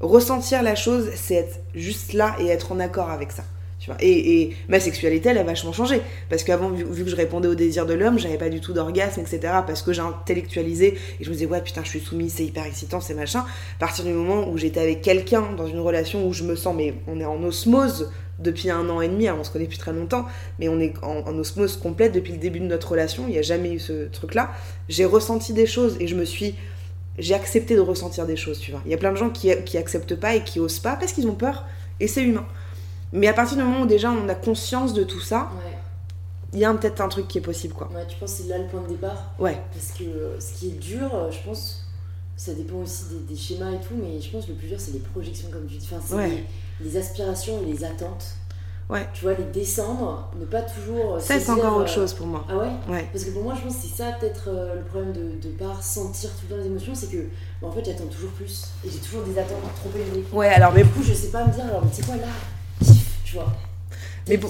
[0.01, 3.43] Ressentir la chose, c'est être juste là et être en accord avec ça.
[4.01, 6.01] Et, ma sexualité, elle a vachement changé.
[6.31, 9.21] Parce qu'avant, vu, que je répondais aux désirs de l'homme, j'avais pas du tout d'orgasme,
[9.21, 9.41] etc.
[9.67, 12.65] Parce que j'ai intellectualisé et je me disais, ouais, putain, je suis soumise, c'est hyper
[12.65, 13.41] excitant, c'est machin.
[13.41, 16.75] À partir du moment où j'étais avec quelqu'un dans une relation où je me sens,
[16.75, 19.93] mais on est en osmose depuis un an et demi, on se connaît depuis très
[19.93, 20.27] longtemps,
[20.59, 23.43] mais on est en, osmose complète depuis le début de notre relation, il n'y a
[23.43, 24.51] jamais eu ce truc-là.
[24.89, 26.55] J'ai ressenti des choses et je me suis.
[27.17, 28.83] J'ai accepté de ressentir des choses, tu vois.
[28.85, 31.13] Il y a plein de gens qui, qui acceptent pas et qui osent pas parce
[31.13, 31.65] qu'ils ont peur,
[32.01, 32.47] et c'est humain.
[33.13, 35.49] Mais à partir du moment où déjà on a conscience de tout ça,
[36.53, 37.75] il y a peut-être un truc qui est possible.
[37.75, 37.91] quoi.
[37.95, 39.33] Ouais, tu penses que c'est là le point de départ?
[39.39, 39.61] Ouais.
[39.73, 41.87] Parce que euh, ce qui est dur, euh, je pense,
[42.37, 44.93] ça dépend aussi des, schémas et tout, mais je pense que le plus dur c'est
[44.93, 45.89] les projections, comme tu dis.
[45.93, 46.45] Enfin, c'est
[46.81, 48.37] les, aspirations et les attentes.
[48.91, 49.09] Ouais.
[49.15, 51.15] Tu vois, les descendre, ne pas toujours.
[51.15, 52.45] Euh, ça, c'est encore autre chose pour moi.
[52.49, 53.09] Ah ouais Ouais.
[53.13, 55.73] Parce que pour moi, je pense que c'est ça peut-être le problème de ne pas
[55.73, 57.25] ressentir tout le temps les émotions, c'est que
[57.63, 58.69] en fait, j'attends toujours plus.
[58.85, 60.25] Et j'ai toujours des attentes trop élevées.
[60.33, 60.85] Ouais, alors, mais.
[60.85, 62.29] Du coup, je sais pas me dire, alors, mais c'est quoi là
[64.29, 64.49] mais bon...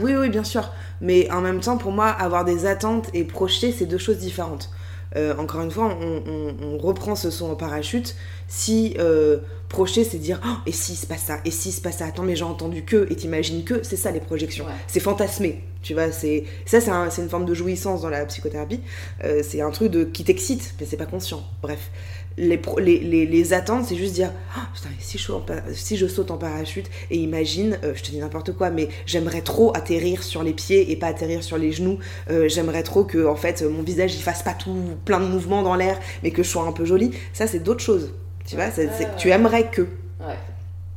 [0.00, 0.70] Oui, oui, bien sûr.
[1.00, 4.70] Mais en même temps, pour moi, avoir des attentes et projeter, c'est deux choses différentes.
[5.16, 8.16] Euh, encore une fois, on, reprend ce son en parachute.
[8.48, 9.38] Si euh,
[9.68, 12.22] projeter, c'est dire oh, et si se passe ça, et si se passe ça, attends,
[12.22, 14.64] mais j'ai entendu que, et t'imagines que, c'est ça les projections.
[14.86, 16.10] C'est fantasmé, tu vois.
[16.10, 18.80] C'est ça, c'est une forme de jouissance dans la psychothérapie.
[19.24, 21.42] Euh, c'est un truc de qui t'excite, mais c'est pas conscient.
[21.62, 21.90] Bref
[22.36, 25.32] les, les, les, attentes, c'est juste dire oh, putain, si, je,
[25.72, 29.42] si je saute en parachute et imagine, euh, je te dis n'importe quoi, mais j'aimerais
[29.42, 31.98] trop atterrir sur les pieds et pas atterrir sur les genoux.
[32.30, 35.62] Euh, j'aimerais trop que en fait mon visage il fasse pas tout plein de mouvements
[35.62, 37.12] dans l'air, mais que je sois un peu jolie.
[37.32, 38.12] Ça, c'est d'autres choses.
[38.46, 38.68] Tu vois,
[39.16, 39.86] tu aimerais que.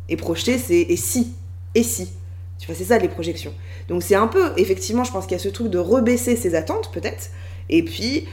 [0.08, 1.34] Et projeter, c'est et si
[1.74, 2.10] Et si
[2.60, 3.54] Tu vois, c'est ça les projections.
[3.88, 6.56] Donc c'est un peu, effectivement, je pense qu'il y a ce truc de rebaisser ses
[6.56, 7.30] attentes, peut-être.
[7.70, 8.28] Et puis,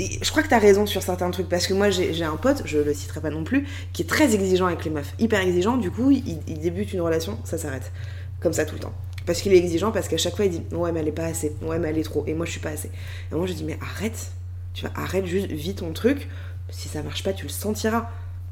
[0.00, 2.62] je crois que tu as raison sur certains trucs parce que moi j'ai un pote,
[2.64, 5.76] je le citerai pas non plus, qui est très exigeant avec les meufs, hyper exigeant.
[5.76, 7.92] Du coup, il, débute une relation, ça s'arrête
[8.40, 8.92] comme ça tout le temps.
[9.24, 11.26] Parce qu'il est exigeant, parce qu'à chaque fois il dit ouais mais elle est pas
[11.26, 12.90] assez, ouais mais elle est trop, et moi je suis pas assez.
[13.30, 14.32] Et moi je dis mais arrête,
[14.74, 16.28] tu vois, arrête juste, vis ton truc.
[16.70, 18.08] Si ça marche pas, tu le sentiras.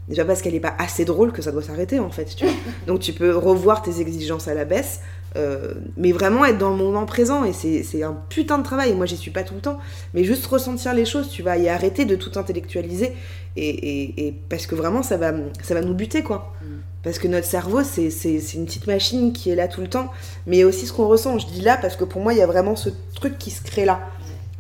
[0.09, 2.25] Déjà parce qu'elle est pas assez drôle que ça doit s'arrêter en fait.
[2.37, 2.55] Tu vois
[2.87, 5.01] Donc tu peux revoir tes exigences à la baisse
[5.37, 8.95] euh, mais vraiment être dans le moment présent et c'est un putain de travail.
[8.95, 9.79] Moi, j'y suis pas tout le temps,
[10.15, 13.13] mais juste ressentir les choses, tu vas y arrêter de tout intellectualiser
[13.57, 16.53] et, et, parce que vraiment, ça va, ça va nous buter quoi.
[16.63, 16.67] Mm.
[17.03, 18.09] Parce que notre cerveau, c'est
[18.55, 20.11] une petite machine qui est là tout le temps,
[20.47, 21.39] mais aussi ce qu'on ressent.
[21.39, 23.63] Je dis là parce que pour moi, il y a vraiment ce truc qui se
[23.63, 24.01] crée là.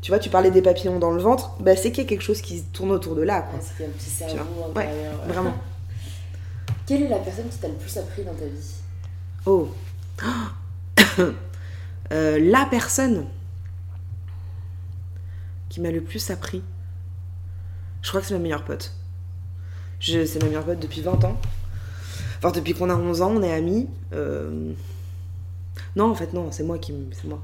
[0.00, 2.22] Tu vois, tu parlais des papillons dans le ventre, bah, c'est qu'il y a quelque
[2.22, 3.46] chose qui tourne autour de là.
[3.60, 4.88] c'est un petit cerveau ouais,
[5.28, 5.52] vraiment.
[6.86, 8.74] Quelle est la personne qui t'a le plus appris dans ta vie?
[9.44, 9.68] Oh
[12.12, 13.26] Euh, la personne
[15.68, 16.60] qui m'a le plus appris,
[18.02, 18.92] je crois que c'est ma meilleure pote.
[20.00, 21.40] C'est ma meilleure pote depuis 20 ans.
[22.38, 23.88] Enfin, depuis qu'on a 11 ans, on est amis.
[24.12, 24.72] Euh,
[25.94, 26.94] non, en fait, non, c'est moi qui.
[27.12, 27.40] C'est moi.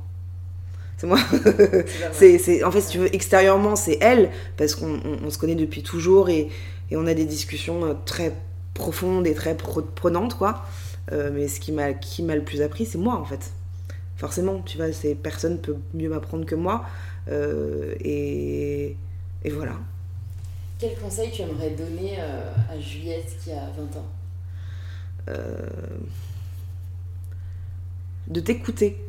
[0.96, 1.18] C'est moi.
[2.12, 6.30] c'est, en fait, si tu veux, extérieurement, c'est elle, parce qu'on se connaît depuis toujours
[6.30, 6.48] et,
[6.90, 8.32] et, on a des discussions euh, très
[8.74, 10.64] profondes et très prenantes, quoi.
[11.12, 13.52] Mais ce qui m'a, qui m'a le plus appris, c'est moi, en fait
[14.16, 16.84] forcément, tu vois, ces personnes peuvent mieux m'apprendre que moi.
[17.28, 18.96] Euh, et,
[19.44, 19.74] et, voilà.
[20.78, 24.06] Quel conseil tu aimerais donner euh, à Juliette qui a 20 ans?
[25.28, 25.68] Euh,
[28.26, 29.02] De t'écouter.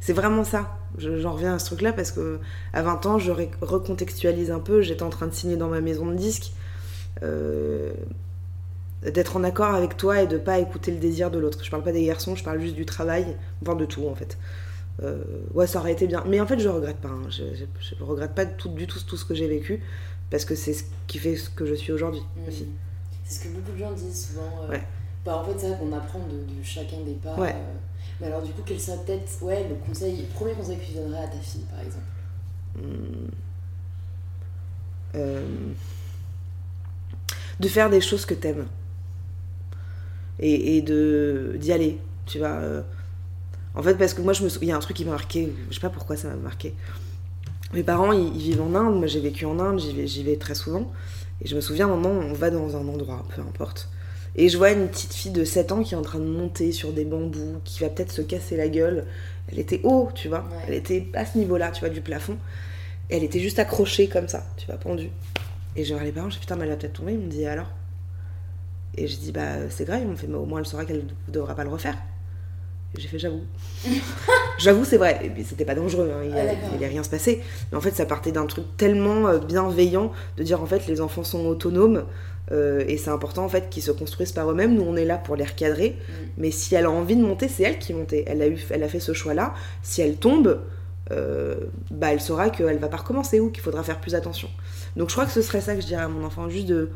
[0.00, 0.78] C'est vraiment ça.
[0.98, 2.38] J'en reviens à ce truc-là parce que
[2.72, 4.80] à 20 ans, je recontextualise un peu.
[4.80, 6.52] J'étais en train de signer dans ma maison de disques.
[7.22, 7.94] Euh,
[9.02, 11.62] d'être en accord avec toi et de pas écouter le désir de l'autre.
[11.62, 14.38] Je parle pas des garçons, je parle juste du travail, voire de tout en fait.
[15.02, 15.22] Euh,
[15.54, 16.22] ouais, ça aurait été bien.
[16.26, 17.08] Mais en fait, je regrette pas.
[17.08, 17.28] Hein.
[17.28, 17.42] Je,
[17.80, 19.82] je, regrette pas tout, du tout tout ce que j'ai vécu
[20.30, 22.48] parce que c'est ce qui fait ce que je suis aujourd'hui mmh.
[22.48, 22.68] aussi.
[23.24, 24.68] C'est ce que beaucoup de gens disent souvent.
[24.70, 24.82] ouais.
[25.24, 27.34] Bah, en fait, c'est vrai qu'on apprend de, chacun des pas.
[27.36, 27.54] Ouais.
[28.20, 30.92] mais alors, du coup, quel serait peut-être ouais, le, conseil, le premier conseil que tu
[30.92, 32.04] donnerais à ta fille, par exemple?
[32.76, 33.30] Mmh.
[35.16, 35.42] euh
[37.60, 38.66] de faire des choses que t'aimes.
[40.40, 42.48] Et, et de d'y aller, tu vois.
[42.48, 42.82] Euh.
[43.74, 45.52] En fait, parce que moi, je me il y a un truc qui m'a marqué,
[45.68, 46.74] je sais pas pourquoi ça m'a marqué.
[47.72, 50.36] Mes parents, ils, vivent en Inde, moi j'ai vécu en Inde, j'y vais, j'y vais
[50.36, 50.92] très souvent.
[51.42, 53.88] Et je me souviens, un moment, on va dans un endroit, peu importe.
[54.36, 56.70] Et je vois une petite fille de 7 ans qui est en train de monter
[56.70, 59.06] sur des bambous, qui va peut-être se casser la gueule.
[59.50, 60.44] Elle était haut, tu vois.
[60.66, 62.36] Elle était à ce niveau-là, tu vois, du plafond.
[63.10, 65.10] Et elle était juste accrochée comme ça, tu vois, pendue.
[65.76, 67.12] Et je les parents, je dis putain, mais elle va peut-être tomber.
[67.12, 67.70] Ils me dit alors?
[68.96, 70.00] Et je dis bah c'est grave.
[70.02, 71.96] Ils m'ont fait, mais au moins elle saura qu'elle ne devra pas le refaire.
[72.96, 73.42] Et j'ai fait j'avoue.
[74.58, 75.32] j'avoue, c'est vrai.
[75.36, 76.22] Et c'était pas dangereux, hein.
[76.24, 76.30] il
[76.78, 77.42] n'y ah, rien se passé.
[77.70, 81.00] Mais en fait, ça partait d'un truc tellement euh, bienveillant de dire en fait les
[81.00, 82.04] enfants sont autonomes.
[82.52, 84.74] Euh, et c'est important en fait qu'ils se construisent par eux-mêmes.
[84.74, 85.96] Nous, on est là pour les recadrer.
[85.98, 86.12] Mm.
[86.38, 88.12] Mais si elle a envie de monter, c'est elle qui monte.
[88.12, 89.54] Elle a, eu, elle a fait ce choix-là.
[89.82, 90.60] Si elle tombe,
[91.10, 91.56] euh,
[91.90, 94.48] bah, elle saura qu'elle va pas recommencer ou qu'il faudra faire plus attention.
[94.96, 96.90] Donc je crois que ce serait ça que je dirais à mon enfant, juste de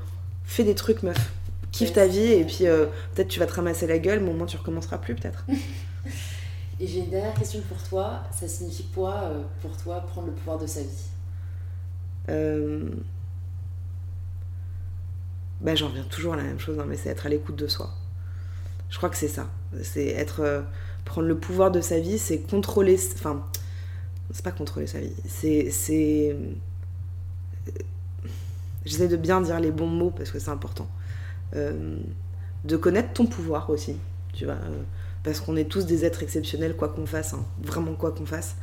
[0.44, 1.32] fais des trucs meuf,
[1.78, 4.34] kiffe ta vie et puis euh, peut-être tu vas te ramasser la gueule, mais au
[4.34, 5.44] moins tu recommenceras plus peut-être.
[6.80, 10.32] et j'ai une dernière question pour toi, ça signifie quoi euh, pour toi prendre le
[10.32, 11.04] pouvoir de sa vie?
[15.60, 17.66] Bah, j'en reviens toujours à la même chose, hein, mais c'est être à l'écoute de
[17.66, 17.90] soi.
[18.90, 19.48] Je crois que c'est ça.
[19.82, 20.64] C'est être.
[21.04, 22.96] prendre le pouvoir de sa vie, c'est contrôler.
[23.14, 23.44] Enfin,
[24.30, 25.12] c'est pas contrôler sa vie.
[25.26, 26.36] C'est.
[28.84, 30.88] J'essaie de bien dire les bons mots parce que c'est important.
[31.56, 31.96] Euh,
[32.64, 33.96] de connaître ton pouvoir aussi,
[34.32, 34.54] tu vois.
[34.54, 34.82] Euh,
[35.22, 38.56] parce qu'on est tous des êtres exceptionnels, quoi qu'on fasse, hein, vraiment quoi qu'on fasse.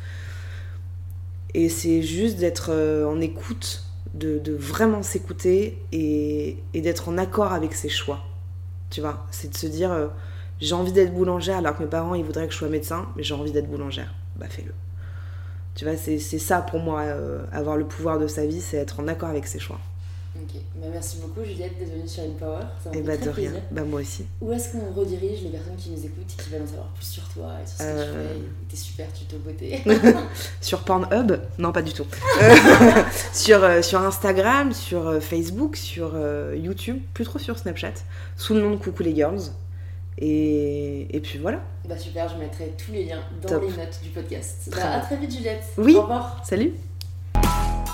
[1.54, 7.74] Et c'est juste d'être euh, en écoute, de, vraiment s'écouter et, d'être en accord avec
[7.74, 8.20] ses choix.
[8.90, 10.12] Tu vois, c'est de se dire
[10.60, 13.24] j'ai envie d'être boulangère alors que mes parents ils voudraient que je sois médecin, mais
[13.24, 14.14] j'ai envie d'être boulangère.
[14.36, 14.74] Bah fais-le.
[15.74, 17.04] Tu vois, c'est ça pour moi,
[17.52, 19.80] avoir le pouvoir de sa vie, c'est être en accord avec ses choix.
[20.36, 22.66] Ok, bah, merci beaucoup Juliette d'être venue sur Empower.
[22.84, 24.26] Ça et eh bah de rien, bah moi aussi.
[24.42, 27.06] Où est-ce qu'on redirige les personnes qui nous écoutent et qui veulent en savoir plus
[27.06, 28.34] sur toi et sur ce que tu euh.
[28.34, 29.82] fais T'es super tuto beauté?
[30.62, 31.40] sur Pornhub?
[31.58, 32.06] Non, pas du tout.
[33.34, 36.18] sur, euh, sur Instagram, sur Facebook, sur
[36.54, 37.94] YouTube, plus trop sur Snapchat,
[38.36, 39.52] sous le nom de Coucou les Girls.
[40.18, 41.62] Et, et puis voilà.
[41.88, 44.70] Bah super, je mettrai tous les liens dans les notes du podcast.
[44.72, 45.64] Bah, à très vite Juliette.
[45.78, 45.96] Oui.
[45.96, 46.42] Au revoir.
[46.44, 46.74] Salut.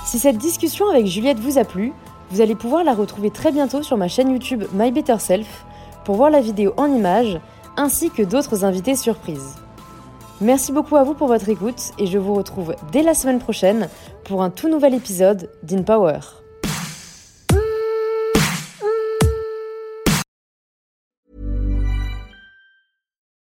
[0.06, 1.94] Si cette discussion avec Juliette vous a plu,
[2.32, 5.66] vous allez pouvoir la retrouver très bientôt sur ma chaîne YouTube My Better Self
[6.06, 7.40] pour voir la vidéo en images
[7.78, 9.56] ainsi que d'autres invités surprises.
[10.40, 13.90] Merci beaucoup à vous pour votre écoute et je vous retrouve dès la semaine prochaine
[14.24, 16.41] pour un tout nouvel épisode d'InPower.